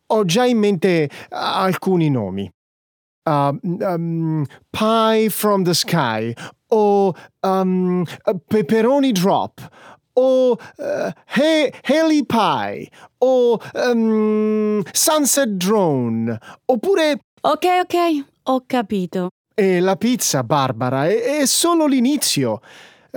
Ho 0.07 0.25
già 0.25 0.47
in 0.47 0.57
mente 0.57 1.11
alcuni 1.29 2.09
nomi. 2.09 2.51
Uh, 3.23 3.59
um, 3.63 4.47
pie 4.71 5.29
from 5.29 5.63
the 5.65 5.75
sky 5.75 6.33
o 6.69 7.15
um, 7.41 8.03
pepperoni 8.47 9.13
drop 9.13 9.61
o 10.15 10.53
uh, 10.53 11.11
he- 11.27 11.71
Haley 11.83 12.25
Pie 12.25 12.91
o 13.19 13.61
um, 13.75 14.83
Sunset 14.93 15.49
Drone 15.51 16.39
oppure... 16.65 17.21
Ok, 17.43 17.67
ok, 17.83 18.25
ho 18.45 18.65
capito. 18.67 19.29
E 19.55 19.81
la 19.81 19.97
pizza, 19.97 20.43
Barbara, 20.43 21.07
è, 21.07 21.41
è 21.41 21.47
solo 21.47 21.87
l'inizio. 21.87 22.63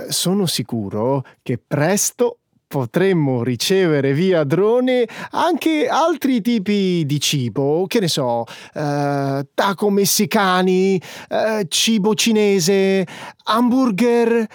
Sono 0.08 0.46
sicuro 0.46 1.24
che 1.42 1.58
presto 1.58 2.38
potremmo 2.66 3.44
ricevere 3.44 4.12
via 4.14 4.42
drone 4.42 5.06
anche 5.30 5.86
altri 5.86 6.40
tipi 6.40 7.04
di 7.06 7.20
cibo, 7.20 7.86
che 7.86 8.00
ne 8.00 8.08
so, 8.08 8.44
eh, 8.74 9.46
taco 9.54 9.90
messicani, 9.90 11.00
eh, 11.28 11.66
cibo 11.68 12.14
cinese, 12.14 13.06
hamburger. 13.44 14.46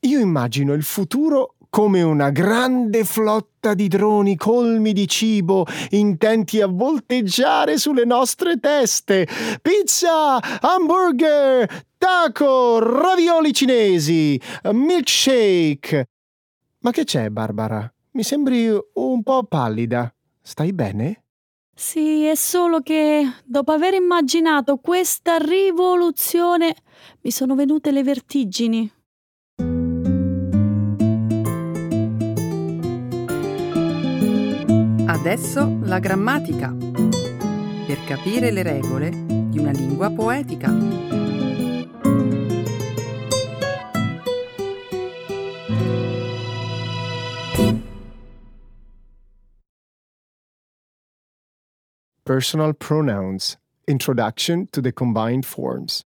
Io 0.00 0.18
immagino 0.18 0.72
il 0.72 0.82
futuro 0.82 1.54
come 1.76 2.00
una 2.00 2.30
grande 2.30 3.04
flotta 3.04 3.74
di 3.74 3.86
droni 3.86 4.34
colmi 4.34 4.94
di 4.94 5.06
cibo, 5.06 5.66
intenti 5.90 6.62
a 6.62 6.68
volteggiare 6.68 7.76
sulle 7.76 8.06
nostre 8.06 8.58
teste. 8.58 9.28
Pizza, 9.60 10.38
hamburger, 10.62 11.84
taco, 11.98 12.78
ravioli 12.78 13.52
cinesi, 13.52 14.40
milkshake. 14.72 16.08
Ma 16.78 16.92
che 16.92 17.04
c'è, 17.04 17.28
Barbara? 17.28 17.92
Mi 18.12 18.22
sembri 18.22 18.70
un 18.94 19.22
po' 19.22 19.44
pallida. 19.44 20.10
Stai 20.40 20.72
bene? 20.72 21.24
Sì, 21.74 22.24
è 22.24 22.36
solo 22.36 22.80
che 22.80 23.22
dopo 23.44 23.72
aver 23.72 23.92
immaginato 23.92 24.78
questa 24.78 25.36
rivoluzione 25.36 26.74
mi 27.20 27.30
sono 27.30 27.54
venute 27.54 27.92
le 27.92 28.02
vertigini. 28.02 28.90
Adesso 35.28 35.80
la 35.82 35.98
grammatica. 35.98 36.72
Per 36.72 38.04
capire 38.06 38.52
le 38.52 38.62
regole 38.62 39.10
di 39.10 39.58
una 39.58 39.72
lingua 39.72 40.08
poetica. 40.08 40.70
Personal 52.22 52.76
pronouns. 52.76 53.58
Introduction 53.86 54.68
to 54.70 54.80
the 54.80 54.92
combined 54.92 55.44
forms. 55.44 56.04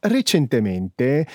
Recentemente 0.00 1.26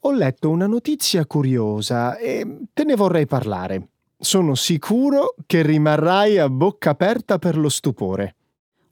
ho 0.00 0.10
letto 0.10 0.50
una 0.50 0.66
notizia 0.66 1.24
curiosa 1.26 2.16
e 2.16 2.66
te 2.72 2.82
ne 2.82 2.96
vorrei 2.96 3.26
parlare. 3.26 3.90
Sono 4.16 4.54
sicuro 4.54 5.34
che 5.46 5.62
rimarrai 5.62 6.38
a 6.38 6.48
bocca 6.48 6.90
aperta 6.90 7.38
per 7.38 7.56
lo 7.56 7.68
stupore. 7.68 8.36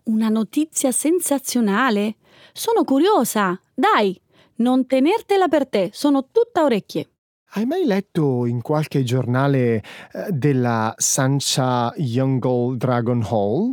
Una 0.04 0.28
notizia 0.28 0.92
sensazionale. 0.92 2.16
Sono 2.52 2.84
curiosa. 2.84 3.58
Dai, 3.72 4.20
non 4.56 4.86
tenertela 4.86 5.48
per 5.48 5.66
te, 5.66 5.90
sono 5.92 6.28
tutta 6.30 6.64
orecchie. 6.64 7.08
Hai 7.54 7.66
mai 7.66 7.84
letto 7.84 8.46
in 8.46 8.62
qualche 8.62 9.02
giornale 9.02 9.76
eh, 9.76 9.82
della 10.30 10.94
Sancha 10.96 11.92
Youngle 11.96 12.76
Dragon 12.76 13.22
Hall? 13.28 13.72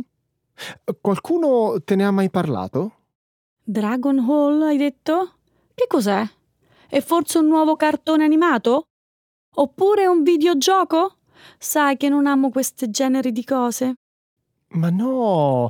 Qualcuno 1.00 1.80
te 1.82 1.96
ne 1.96 2.04
ha 2.04 2.10
mai 2.10 2.30
parlato? 2.30 2.92
Dragon 3.62 4.18
Hall, 4.18 4.62
hai 4.62 4.76
detto? 4.76 5.32
Che 5.74 5.86
cos'è? 5.86 6.22
È 6.88 7.00
forse 7.00 7.38
un 7.38 7.46
nuovo 7.46 7.76
cartone 7.76 8.24
animato? 8.24 8.88
Oppure 9.54 10.06
un 10.06 10.22
videogioco? 10.22 11.19
Sai 11.58 11.96
che 11.96 12.08
non 12.08 12.26
amo 12.26 12.50
questi 12.50 12.90
generi 12.90 13.32
di 13.32 13.44
cose. 13.44 13.94
Ma 14.72 14.88
no, 14.88 15.68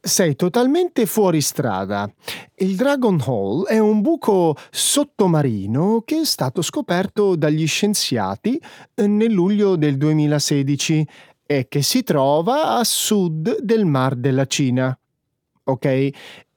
sei 0.00 0.34
totalmente 0.34 1.04
fuori 1.04 1.42
strada. 1.42 2.10
Il 2.54 2.76
Dragon 2.76 3.22
Hall 3.26 3.66
è 3.66 3.78
un 3.78 4.00
buco 4.00 4.56
sottomarino 4.70 6.00
che 6.02 6.20
è 6.20 6.24
stato 6.24 6.62
scoperto 6.62 7.36
dagli 7.36 7.66
scienziati 7.66 8.58
eh, 8.94 9.06
nel 9.06 9.32
luglio 9.32 9.76
del 9.76 9.98
2016 9.98 11.06
e 11.44 11.68
che 11.68 11.82
si 11.82 12.02
trova 12.02 12.76
a 12.76 12.84
sud 12.84 13.60
del 13.60 13.84
Mar 13.84 14.14
della 14.14 14.46
Cina. 14.46 14.98
Ok? 15.64 16.08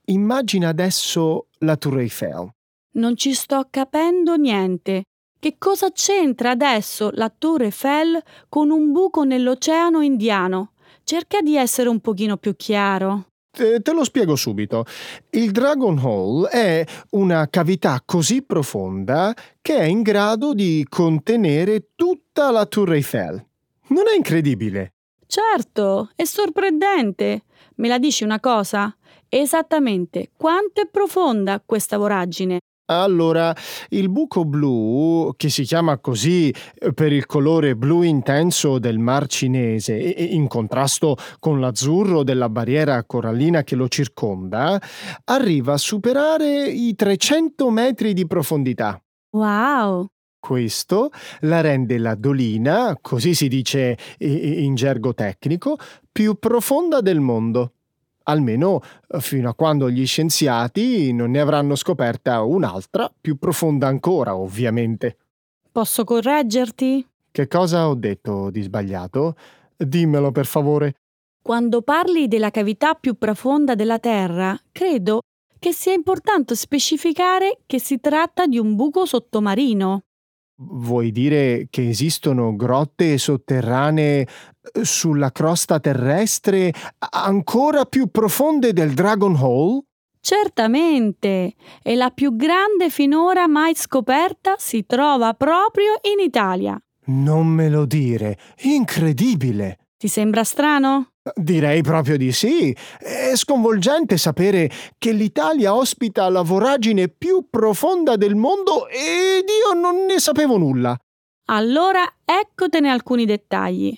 Immagina 0.06 0.70
adesso 0.70 1.48
la 1.60 1.76
Tour 1.76 2.00
Eiffel. 2.00 2.50
Non 2.94 3.18
ci 3.18 3.34
sto 3.34 3.68
capendo 3.70 4.36
niente. 4.36 5.04
Che 5.42 5.56
cosa 5.58 5.92
c'entra 5.92 6.52
adesso 6.52 7.10
la 7.14 7.34
Tour 7.36 7.64
Eiffel 7.64 8.22
con 8.48 8.70
un 8.70 8.92
buco 8.92 9.24
nell'Oceano 9.24 10.02
Indiano? 10.02 10.74
Cerca 11.04 11.42
di 11.42 11.58
essere 11.58 11.90
un 11.90 12.00
pochino 12.00 12.38
più 12.38 12.56
chiaro. 12.56 13.26
Te, 13.50 13.82
te, 13.82 13.92
lo 13.92 14.04
spiego 14.04 14.36
subito. 14.36 14.86
Il 15.32 15.50
Dragon 15.50 15.98
Hall 15.98 16.46
è 16.46 16.86
una 17.14 17.48
cavità 17.50 18.04
così 18.06 18.44
profonda 18.44 19.34
che 19.64 19.78
è 19.78 19.86
in 19.86 20.04
grado 20.04 20.54
di 20.54 20.86
contenere 20.88 21.88
tutta 21.96 22.52
la 22.52 22.68
Tour 22.68 22.94
Eiffel. 22.94 23.44
Non 23.88 24.08
è 24.10 24.16
incredibile? 24.16 24.94
Certo, 25.26 26.12
è 26.16 26.24
sorprendente. 26.24 27.46
Me 27.78 27.88
la 27.88 27.98
dici 27.98 28.24
una 28.24 28.40
cosa? 28.40 28.96
Esattamente 29.28 30.30
quanto 30.38 30.82
è 30.82 30.88
profonda 30.88 31.60
questa 31.66 31.98
voragine? 31.98 32.60
Allora, 33.00 33.56
il 33.90 34.10
buco 34.10 34.44
blu, 34.44 35.32
che 35.38 35.50
si 35.50 35.64
chiama 35.64 35.98
così 36.00 36.54
eh, 36.76 36.94
per 36.94 37.14
il 37.14 37.26
colore 37.26 37.76
blu 37.76 38.02
intenso 38.02 38.80
del 38.80 39.00
mar 39.00 39.28
cinese, 39.28 39.94
in 39.96 40.48
contrasto 40.48 41.16
con 41.40 41.60
l'azzurro 41.60 42.24
della 42.24 42.50
barriera 42.50 43.04
corallina 43.06 43.64
che 43.64 43.76
lo 43.76 43.88
circonda, 43.88 44.82
arriva 45.26 45.74
a 45.74 45.78
superare 45.78 46.68
i 46.68 46.94
300 46.96 47.70
metri 47.70 48.14
di 48.14 48.28
profondità. 48.28 49.02
Wow! 49.32 50.08
Questo 50.40 51.12
la 51.42 51.62
rende 51.62 52.00
la 52.00 52.16
dolina, 52.16 52.98
così 53.00 53.36
si 53.36 53.48
dice 53.48 53.96
in 54.18 54.74
gergo 54.74 55.14
tecnico, 55.14 55.78
più 56.12 56.34
profonda 56.40 57.00
del 57.00 57.20
mondo 57.20 57.74
almeno 58.32 58.82
eh, 59.08 59.20
fino 59.20 59.50
a 59.50 59.54
quando 59.54 59.90
gli 59.90 60.06
scienziati 60.06 61.14
non 61.14 61.32
ne 61.32 61.40
avranno 61.40 61.76
scoperta 61.76 62.42
un'altra 62.42 63.12
più 63.20 63.38
profonda 63.38 63.88
ancora, 63.88 64.36
ovviamente. 64.36 65.18
Posso 65.72 66.04
correggerti? 66.04 67.08
Che 67.32 67.48
cosa 67.48 67.88
ho 67.88 67.96
detto 67.96 68.50
di 68.50 68.62
sbagliato? 68.62 69.36
Dimmelo 69.78 70.32
per 70.32 70.46
favore. 70.46 70.96
Quando 71.42 71.82
parli 71.82 72.28
della 72.28 72.52
cavità 72.52 72.94
più 72.94 73.16
profonda 73.16 73.74
della 73.74 74.00
Terra, 74.00 74.58
credo 74.72 75.22
che 75.58 75.74
sia 75.74 75.94
importante 75.94 76.56
specificare 76.56 77.60
che 77.66 77.80
si 77.80 78.00
tratta 78.00 78.48
di 78.48 78.58
un 78.58 78.76
buco 78.76 79.06
sottomarino. 79.06 80.02
Vuoi 80.64 81.12
dire 81.12 81.68
che 81.72 81.90
esistono 81.90 82.56
grotte 82.56 83.18
sotterranee 83.18 84.28
eh, 84.74 84.86
sulla 84.86 85.32
crosta 85.32 85.80
terrestre 85.80 86.72
ancora 87.10 87.86
più 87.86 88.12
profonde 88.12 88.72
del 88.72 88.94
Dragon 88.94 89.36
Hall? 89.36 89.82
Certamente, 90.20 91.56
e 91.82 91.96
la 91.96 92.12
più 92.12 92.36
grande 92.36 92.92
finora 92.92 93.48
mai 93.48 93.74
scoperta 93.76 94.54
si 94.60 94.86
trova 94.86 95.34
proprio 95.34 95.94
in 96.14 96.24
Italia. 96.24 96.80
Non 97.06 97.48
me 97.48 97.68
lo 97.68 97.86
dire, 97.86 98.38
incredibile! 98.62 99.88
Ti 99.98 100.08
sembra 100.08 100.44
strano? 100.44 101.11
Direi 101.36 101.84
proprio 101.84 102.18
di 102.18 102.32
sì. 102.32 102.76
È 102.98 103.36
sconvolgente 103.36 104.18
sapere 104.18 104.72
che 104.98 105.12
l'Italia 105.12 105.76
ospita 105.76 106.28
la 106.30 106.42
voragine 106.42 107.10
più 107.10 107.48
profonda 107.50 108.16
del 108.16 108.36
mondo 108.36 108.88
ed 108.88 109.46
io 109.48 109.80
non 109.80 110.06
ne 110.06 110.20
sapevo 110.20 110.58
nulla. 110.58 110.98
Allora 111.50 112.02
eccotene 112.26 112.90
alcuni 112.90 113.26
dettagli. 113.26 113.96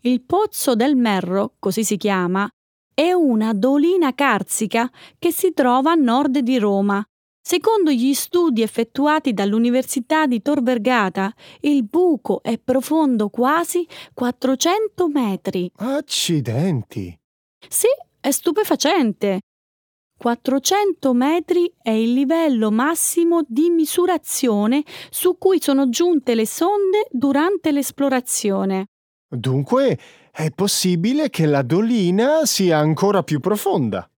Il 0.00 0.22
Pozzo 0.22 0.74
del 0.74 0.96
Merro, 0.96 1.54
così 1.58 1.82
si 1.82 1.96
chiama, 1.96 2.48
è 2.92 3.12
una 3.12 3.52
dolina 3.52 4.14
carsica 4.14 4.90
che 5.18 5.32
si 5.32 5.52
trova 5.52 5.92
a 5.92 5.94
nord 5.94 6.38
di 6.38 6.58
Roma, 6.58 7.04
Secondo 7.48 7.92
gli 7.92 8.12
studi 8.12 8.62
effettuati 8.62 9.32
dall'Università 9.32 10.26
di 10.26 10.42
Tor 10.42 10.64
Vergata, 10.64 11.32
il 11.60 11.84
buco 11.84 12.42
è 12.42 12.58
profondo 12.58 13.28
quasi 13.28 13.86
400 14.14 15.06
metri. 15.06 15.70
Accidenti! 15.76 17.16
Sì, 17.68 17.86
è 18.18 18.32
stupefacente. 18.32 19.42
400 20.18 21.14
metri 21.14 21.72
è 21.80 21.90
il 21.90 22.14
livello 22.14 22.72
massimo 22.72 23.44
di 23.46 23.70
misurazione 23.70 24.82
su 25.10 25.38
cui 25.38 25.62
sono 25.62 25.88
giunte 25.88 26.34
le 26.34 26.48
sonde 26.48 27.06
durante 27.12 27.70
l'esplorazione. 27.70 28.86
Dunque 29.28 29.96
è 30.32 30.50
possibile 30.50 31.30
che 31.30 31.46
la 31.46 31.62
dolina 31.62 32.44
sia 32.44 32.78
ancora 32.78 33.22
più 33.22 33.38
profonda. 33.38 34.10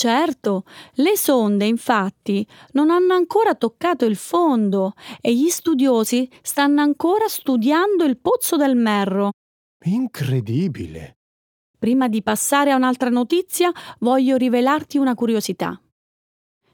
Certo, 0.00 0.64
le 0.94 1.14
sonde 1.14 1.66
infatti 1.66 2.46
non 2.72 2.88
hanno 2.88 3.12
ancora 3.12 3.54
toccato 3.54 4.06
il 4.06 4.16
fondo 4.16 4.94
e 5.20 5.34
gli 5.34 5.50
studiosi 5.50 6.26
stanno 6.40 6.80
ancora 6.80 7.28
studiando 7.28 8.04
il 8.04 8.16
pozzo 8.16 8.56
del 8.56 8.76
Merro. 8.76 9.32
Incredibile. 9.84 11.18
Prima 11.78 12.08
di 12.08 12.22
passare 12.22 12.70
a 12.70 12.76
un'altra 12.76 13.10
notizia, 13.10 13.70
voglio 13.98 14.38
rivelarti 14.38 14.96
una 14.96 15.14
curiosità. 15.14 15.78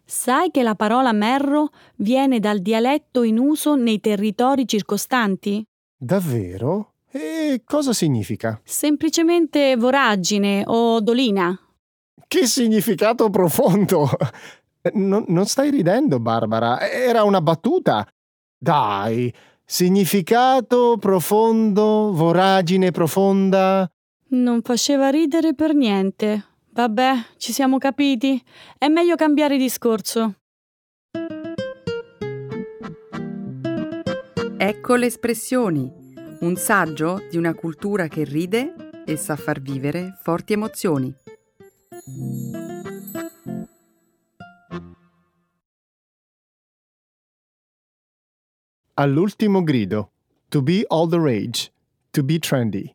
Sai 0.05 0.53
che 0.53 0.63
la 0.63 0.77
parola 0.77 1.11
merro 1.11 1.71
viene 1.97 2.39
dal 2.39 2.61
dialetto 2.61 3.25
in 3.25 3.41
uso 3.41 3.75
nei 3.75 3.99
territori 3.99 4.69
circostanti? 4.69 5.65
Davvero? 5.99 6.93
E 7.11 7.63
cosa 7.65 7.93
significa? 7.93 8.61
Semplicemente 8.63 9.75
voragine 9.77 10.63
o 10.65 11.01
dolina. 11.01 11.61
Che 12.27 12.47
significato 12.47 13.31
profondo! 13.31 14.09
Non, 14.93 15.25
non 15.29 15.47
stai 15.47 15.71
ridendo, 15.71 16.21
Barbara. 16.21 16.89
Era 16.89 17.25
una 17.25 17.41
battuta. 17.41 18.07
Dai, 18.57 19.33
significato 19.65 20.97
profondo, 20.99 22.13
voragine 22.13 22.91
profonda. 22.93 23.91
Non 24.29 24.63
faceva 24.63 25.09
ridere 25.09 25.55
per 25.55 25.75
niente. 25.75 26.45
Vabbè, 26.71 27.13
ci 27.37 27.53
siamo 27.53 27.79
capiti. 27.79 28.41
È 28.79 28.89
meglio 28.89 29.17
cambiare 29.17 29.57
discorso. 29.57 30.35
Ecco 34.59 34.95
le 34.95 35.07
espressioni, 35.07 35.93
un 36.41 36.57
saggio 36.57 37.23
di 37.31 37.37
una 37.37 37.55
cultura 37.55 38.09
che 38.09 38.25
ride 38.25 38.75
e 39.05 39.17
sa 39.17 39.37
far 39.37 39.61
vivere 39.61 40.19
forti 40.23 40.55
emozioni. 40.55 41.15
All'ultimo 48.95 49.65
grido. 49.65 50.13
To 50.49 50.63
be 50.63 50.85
all 50.87 51.09
the 51.09 51.19
rage. 51.19 51.73
To 52.13 52.23
be 52.23 52.39
trendy. 52.39 52.95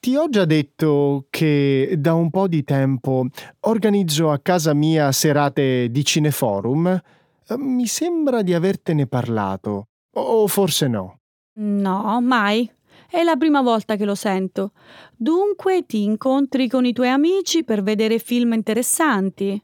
Ti 0.00 0.16
ho 0.16 0.28
già 0.28 0.44
detto 0.44 1.26
che 1.30 1.94
da 1.96 2.14
un 2.14 2.28
po' 2.30 2.48
di 2.48 2.64
tempo 2.64 3.26
organizzo 3.60 4.32
a 4.32 4.40
casa 4.40 4.74
mia 4.74 5.12
serate 5.12 5.90
di 5.92 6.04
cineforum? 6.04 7.00
Mi 7.56 7.86
sembra 7.86 8.42
di 8.42 8.52
avertene 8.52 9.06
parlato. 9.06 9.90
O 10.16 10.48
forse 10.48 10.88
no. 10.88 11.20
No, 11.54 12.20
mai. 12.20 12.68
È 13.08 13.22
la 13.22 13.36
prima 13.36 13.62
volta 13.62 13.96
che 13.96 14.04
lo 14.04 14.14
sento. 14.14 14.72
Dunque 15.16 15.86
ti 15.86 16.02
incontri 16.02 16.68
con 16.68 16.84
i 16.84 16.92
tuoi 16.92 17.08
amici 17.08 17.64
per 17.64 17.82
vedere 17.82 18.18
film 18.18 18.52
interessanti. 18.52 19.62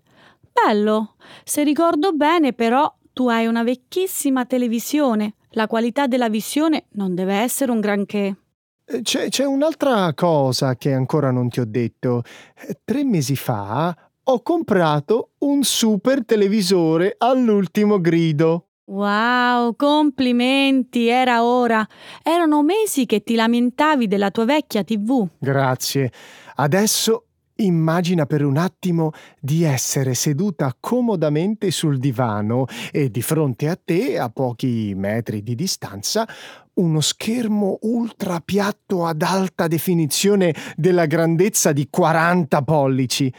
Bello. 0.53 1.14
Se 1.44 1.62
ricordo 1.62 2.12
bene, 2.12 2.53
però, 2.53 2.92
tu 3.12 3.29
hai 3.29 3.46
una 3.46 3.62
vecchissima 3.62 4.44
televisione. 4.44 5.35
La 5.50 5.66
qualità 5.66 6.07
della 6.07 6.29
visione 6.29 6.87
non 6.92 7.14
deve 7.14 7.35
essere 7.35 7.72
un 7.72 7.81
granché. 7.81 8.37
C'è, 9.03 9.29
c'è 9.29 9.44
un'altra 9.44 10.12
cosa 10.14 10.76
che 10.76 10.92
ancora 10.92 11.31
non 11.31 11.48
ti 11.48 11.61
ho 11.61 11.64
detto. 11.66 12.22
Tre 12.85 13.05
mesi 13.05 13.37
fa 13.37 13.96
ho 14.22 14.42
comprato 14.42 15.31
un 15.38 15.62
super 15.62 16.24
televisore 16.24 17.14
all'ultimo 17.18 18.00
grido. 18.00 18.69
Wow, 18.90 19.76
complimenti, 19.76 21.07
era 21.07 21.44
ora. 21.44 21.87
Erano 22.24 22.64
mesi 22.64 23.07
che 23.07 23.22
ti 23.22 23.37
lamentavi 23.37 24.09
della 24.09 24.33
tua 24.33 24.46
vecchia 24.46 24.83
TV. 24.83 25.29
Grazie. 25.38 26.11
Adesso 26.57 27.26
immagina 27.61 28.26
per 28.26 28.44
un 28.44 28.57
attimo 28.57 29.12
di 29.38 29.62
essere 29.62 30.14
seduta 30.14 30.74
comodamente 30.81 31.70
sul 31.70 31.98
divano 31.98 32.66
e 32.90 33.12
di 33.12 33.22
fronte 33.22 33.68
a 33.68 33.79
te, 33.83 34.18
a 34.18 34.29
pochi 34.29 34.92
metri 34.96 35.44
di 35.44 35.55
distanza, 35.55 36.26
uno 36.74 37.00
schermo 37.00 37.79
ultra 37.83 38.40
piatto 38.40 39.07
ad 39.07 39.22
alta 39.22 39.68
definizione 39.68 40.53
della 40.74 41.07
grandezza 41.07 41.70
di 41.70 41.87
40 41.88 42.62
pollici. 42.62 43.33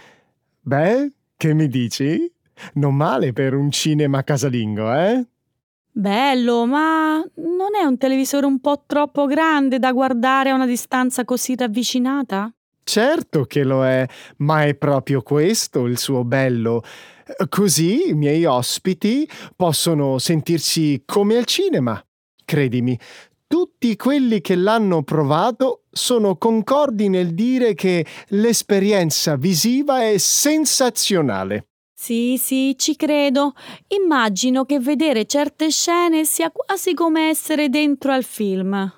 Beh, 0.62 1.12
che 1.36 1.54
mi 1.54 1.68
dici? 1.68 2.32
Non 2.76 2.96
male 2.96 3.34
per 3.34 3.54
un 3.54 3.70
cinema 3.70 4.24
casalingo, 4.24 4.94
eh? 4.94 5.26
Bello, 5.94 6.66
ma 6.66 7.18
non 7.36 7.76
è 7.80 7.84
un 7.84 7.98
televisore 7.98 8.46
un 8.46 8.60
po' 8.62 8.84
troppo 8.88 9.26
grande 9.26 9.78
da 9.78 9.92
guardare 9.92 10.50
a 10.50 10.56
una 10.56 10.66
distanza 10.66 11.26
così 11.26 11.56
ravvicinata? 11.56 12.52
Certo 12.84 13.44
che 13.44 13.64
lo 13.64 13.86
è, 13.86 14.08
ma 14.38 14.64
è 14.64 14.74
proprio 14.76 15.22
questo 15.22 15.86
il 15.86 15.98
suo 15.98 16.24
bello. 16.24 16.82
Così 17.50 18.10
i 18.10 18.14
miei 18.14 18.46
ospiti 18.46 19.30
possono 19.56 20.18
sentirsi 20.18 21.04
come 21.06 21.38
al 21.38 21.46
cinema. 21.46 22.02
Credimi, 22.46 22.98
tutti 23.48 23.96
quelli 23.98 24.40
che 24.40 24.56
l'hanno 24.56 25.04
provato 25.04 25.84
sono 25.92 26.38
concordi 26.38 27.10
nel 27.10 27.34
dire 27.34 27.74
che 27.74 28.06
l'esperienza 28.30 29.36
visiva 29.36 30.04
è 30.04 30.18
sensazionale. 30.18 31.71
Sì, 32.02 32.36
sì, 32.40 32.74
ci 32.80 32.96
credo. 32.96 33.54
Immagino 33.90 34.66
che 34.66 34.80
vedere 34.80 35.28
certe 35.28 35.70
scene 35.70 36.26
sia 36.26 36.50
quasi 36.50 36.96
come 36.96 37.30
essere 37.30 37.70
dentro 37.70 38.12
al 38.12 38.24
film. 38.24 38.92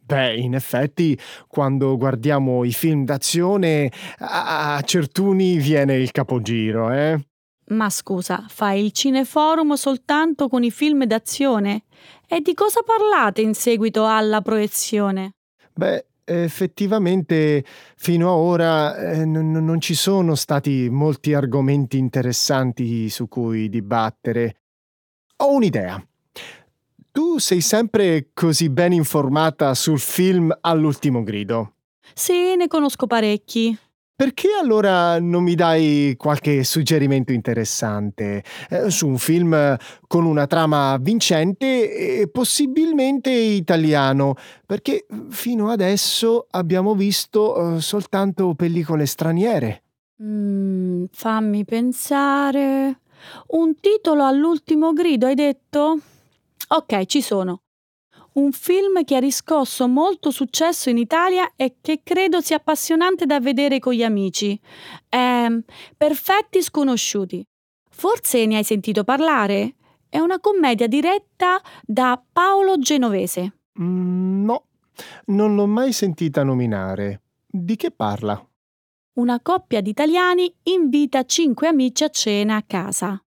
Beh, 0.00 0.36
in 0.36 0.54
effetti, 0.54 1.20
quando 1.48 1.98
guardiamo 1.98 2.64
i 2.64 2.72
film 2.72 3.04
d'azione, 3.04 3.92
a 4.20 4.80
certuni 4.86 5.58
viene 5.58 5.96
il 5.96 6.10
capogiro, 6.12 6.90
eh? 6.92 7.26
Ma 7.66 7.90
scusa, 7.90 8.46
fai 8.48 8.82
il 8.82 8.92
cineforum 8.92 9.74
soltanto 9.74 10.48
con 10.48 10.62
i 10.62 10.70
film 10.70 11.04
d'azione? 11.04 11.82
E 12.26 12.40
di 12.40 12.54
cosa 12.54 12.80
parlate 12.82 13.42
in 13.42 13.52
seguito 13.52 14.06
alla 14.06 14.40
proiezione? 14.40 15.32
Beh, 15.74 16.06
effettivamente 16.26 17.64
fino 17.96 18.28
a 18.28 18.34
ora 18.34 18.96
eh, 18.96 19.24
n- 19.24 19.52
non 19.52 19.80
ci 19.80 19.94
sono 19.94 20.34
stati 20.34 20.88
molti 20.90 21.32
argomenti 21.32 21.96
interessanti 21.98 23.08
su 23.08 23.28
cui 23.28 23.68
dibattere. 23.68 24.60
Ho 25.36 25.52
un'idea. 25.54 26.04
Tu 27.12 27.38
sei 27.38 27.60
sempre 27.62 28.30
così 28.34 28.68
ben 28.68 28.92
informata 28.92 29.72
sul 29.74 29.98
film 29.98 30.54
All'ultimo 30.60 31.22
grido. 31.22 31.76
Sì, 32.12 32.56
ne 32.56 32.68
conosco 32.68 33.06
parecchi. 33.06 33.76
Perché 34.16 34.48
allora 34.58 35.20
non 35.20 35.42
mi 35.42 35.54
dai 35.54 36.14
qualche 36.16 36.64
suggerimento 36.64 37.32
interessante 37.32 38.42
eh, 38.70 38.88
su 38.88 39.06
un 39.08 39.18
film 39.18 39.76
con 40.06 40.24
una 40.24 40.46
trama 40.46 40.96
vincente 40.98 42.20
e 42.22 42.26
possibilmente 42.28 43.30
italiano? 43.30 44.32
Perché 44.64 45.04
fino 45.28 45.68
adesso 45.68 46.46
abbiamo 46.52 46.94
visto 46.94 47.76
eh, 47.76 47.80
soltanto 47.82 48.54
pellicole 48.54 49.04
straniere. 49.04 49.82
Mm, 50.22 51.04
fammi 51.12 51.66
pensare. 51.66 53.00
Un 53.48 53.74
titolo 53.78 54.24
all'ultimo 54.24 54.94
grido, 54.94 55.26
hai 55.26 55.34
detto? 55.34 55.98
Ok, 56.68 57.04
ci 57.04 57.20
sono 57.20 57.60
un 58.36 58.52
film 58.52 59.04
che 59.04 59.16
ha 59.16 59.20
riscosso 59.20 59.88
molto 59.88 60.30
successo 60.30 60.90
in 60.90 60.98
Italia 60.98 61.52
e 61.56 61.76
che 61.80 62.00
credo 62.02 62.40
sia 62.40 62.56
appassionante 62.56 63.26
da 63.26 63.40
vedere 63.40 63.78
con 63.78 63.92
gli 63.92 64.02
amici. 64.02 64.58
È 65.08 65.46
Perfetti 65.96 66.62
sconosciuti. 66.62 67.44
Forse 67.90 68.44
ne 68.46 68.56
hai 68.56 68.64
sentito 68.64 69.04
parlare? 69.04 69.76
È 70.08 70.18
una 70.18 70.38
commedia 70.38 70.86
diretta 70.86 71.60
da 71.82 72.22
Paolo 72.32 72.78
Genovese. 72.78 73.58
Mm, 73.80 74.44
no, 74.44 74.64
non 75.26 75.54
l'ho 75.54 75.66
mai 75.66 75.92
sentita 75.92 76.42
nominare. 76.42 77.22
Di 77.46 77.76
che 77.76 77.90
parla? 77.90 78.42
Una 79.14 79.40
coppia 79.40 79.80
di 79.80 79.90
italiani 79.90 80.52
invita 80.64 81.24
cinque 81.24 81.68
amici 81.68 82.04
a 82.04 82.10
cena 82.10 82.56
a 82.56 82.62
casa. 82.66 83.18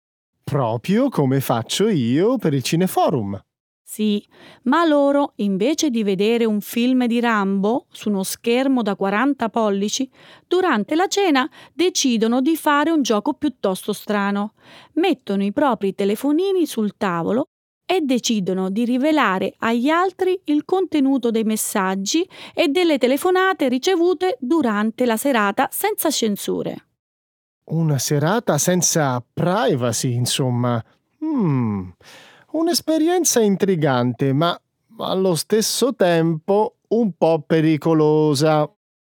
Proprio 0.45 1.09
come 1.09 1.41
faccio 1.41 1.89
io 1.89 2.37
per 2.37 2.53
il 2.53 2.63
Cineforum. 2.63 3.43
Sì, 3.91 4.23
ma 4.65 4.85
loro, 4.85 5.33
invece 5.37 5.89
di 5.89 6.03
vedere 6.03 6.45
un 6.45 6.61
film 6.61 7.07
di 7.07 7.21
Rambo 7.21 7.87
su 7.91 8.11
uno 8.11 8.23
schermo 8.23 8.83
da 8.83 8.95
40 8.95 9.49
pollici, 9.49 10.09
durante 10.47 10.95
la 10.95 11.07
cena 11.07 11.49
decidono 11.73 12.43
di 12.43 12.55
fare 12.55 12.91
un 12.91 13.01
gioco 13.01 13.33
piuttosto 13.33 13.95
strano. 13.95 14.53
Mettono 14.97 15.43
i 15.43 15.53
propri 15.53 15.95
telefonini 15.95 16.67
sul 16.67 16.99
tavolo 16.99 17.47
e 17.87 18.03
decidono 18.03 18.69
di 18.69 18.85
rivelare 18.85 19.55
agli 19.57 19.89
altri 19.89 20.39
il 20.45 20.67
contenuto 20.67 21.31
dei 21.31 21.45
messaggi 21.45 22.29
e 22.53 22.69
delle 22.69 22.99
telefonate 22.99 23.69
ricevute 23.69 24.37
durante 24.39 25.07
la 25.07 25.17
serata 25.17 25.67
senza 25.73 26.11
censure. 26.11 26.89
Una 27.71 27.97
serata 27.97 28.59
senza 28.59 29.25
privacy, 29.33 30.13
insomma. 30.13 30.85
Mm, 31.25 31.89
un'esperienza 32.53 33.41
intrigante, 33.41 34.33
ma 34.33 34.59
allo 34.99 35.35
stesso 35.35 35.95
tempo 35.95 36.77
un 36.89 37.13
po' 37.17 37.43
pericolosa. 37.47 38.71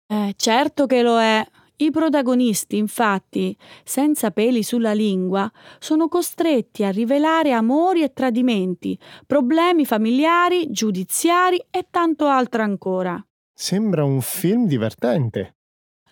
Eh, 0.07 0.35
certo 0.37 0.87
che 0.87 1.03
lo 1.03 1.21
è. 1.21 1.45
I 1.77 1.91
protagonisti, 1.91 2.77
infatti, 2.77 3.57
senza 3.83 4.31
peli 4.31 4.63
sulla 4.63 4.93
lingua, 4.93 5.51
sono 5.79 6.07
costretti 6.07 6.85
a 6.85 6.91
rivelare 6.91 7.53
amori 7.53 8.03
e 8.03 8.13
tradimenti, 8.13 8.97
problemi 9.27 9.85
familiari, 9.85 10.71
giudiziari 10.71 11.65
e 11.71 11.87
tanto 11.91 12.27
altro 12.27 12.63
ancora. 12.63 13.21
Sembra 13.53 14.05
un 14.05 14.21
film 14.21 14.67
divertente. 14.67 15.57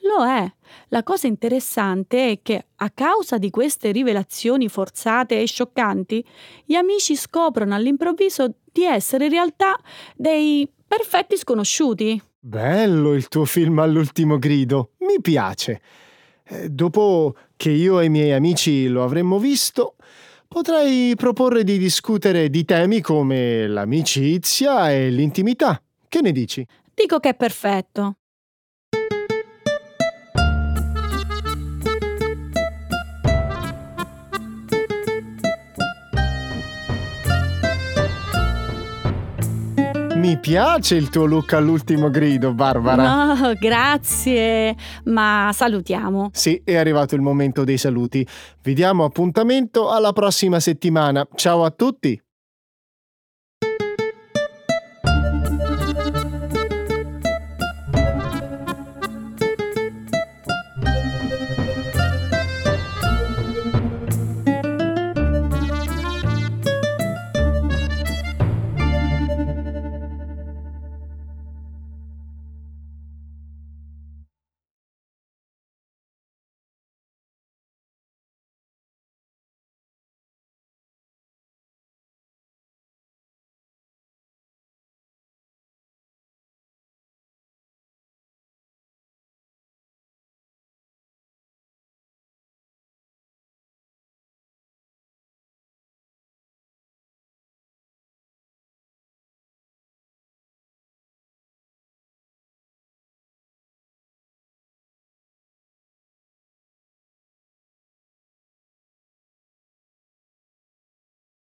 Lo 0.02 0.24
è. 0.24 0.50
La 0.88 1.02
cosa 1.02 1.26
interessante 1.26 2.30
è 2.30 2.38
che, 2.42 2.66
a 2.76 2.90
causa 2.90 3.38
di 3.38 3.50
queste 3.50 3.90
rivelazioni 3.90 4.68
forzate 4.68 5.40
e 5.40 5.46
scioccanti, 5.46 6.24
gli 6.64 6.74
amici 6.74 7.16
scoprono 7.16 7.74
all'improvviso 7.74 8.54
di 8.72 8.84
essere 8.84 9.24
in 9.26 9.30
realtà 9.30 9.78
dei 10.16 10.68
perfetti 10.86 11.36
sconosciuti. 11.36 12.20
Bello 12.38 13.12
il 13.12 13.28
tuo 13.28 13.44
film 13.44 13.78
all'ultimo 13.78 14.38
grido, 14.38 14.92
mi 15.00 15.20
piace. 15.20 15.80
Eh, 16.44 16.70
dopo 16.70 17.36
che 17.56 17.70
io 17.70 18.00
e 18.00 18.06
i 18.06 18.08
miei 18.08 18.32
amici 18.32 18.88
lo 18.88 19.04
avremmo 19.04 19.38
visto, 19.38 19.96
potrei 20.48 21.14
proporre 21.14 21.62
di 21.62 21.78
discutere 21.78 22.48
di 22.48 22.64
temi 22.64 23.00
come 23.00 23.66
l'amicizia 23.68 24.90
e 24.90 25.10
l'intimità. 25.10 25.80
Che 26.08 26.20
ne 26.22 26.32
dici? 26.32 26.66
Dico 26.94 27.20
che 27.20 27.28
è 27.30 27.34
perfetto. 27.34 28.16
Mi 40.20 40.36
piace 40.36 40.96
il 40.96 41.08
tuo 41.08 41.24
look 41.24 41.54
all'ultimo 41.54 42.10
grido, 42.10 42.52
Barbara. 42.52 43.32
No, 43.32 43.54
grazie, 43.58 44.76
ma 45.04 45.50
salutiamo. 45.50 46.28
Sì, 46.34 46.60
è 46.62 46.76
arrivato 46.76 47.14
il 47.14 47.22
momento 47.22 47.64
dei 47.64 47.78
saluti. 47.78 48.26
Vi 48.62 48.74
diamo 48.74 49.04
appuntamento 49.04 49.88
alla 49.88 50.12
prossima 50.12 50.60
settimana. 50.60 51.26
Ciao 51.34 51.64
a 51.64 51.70
tutti! 51.70 52.22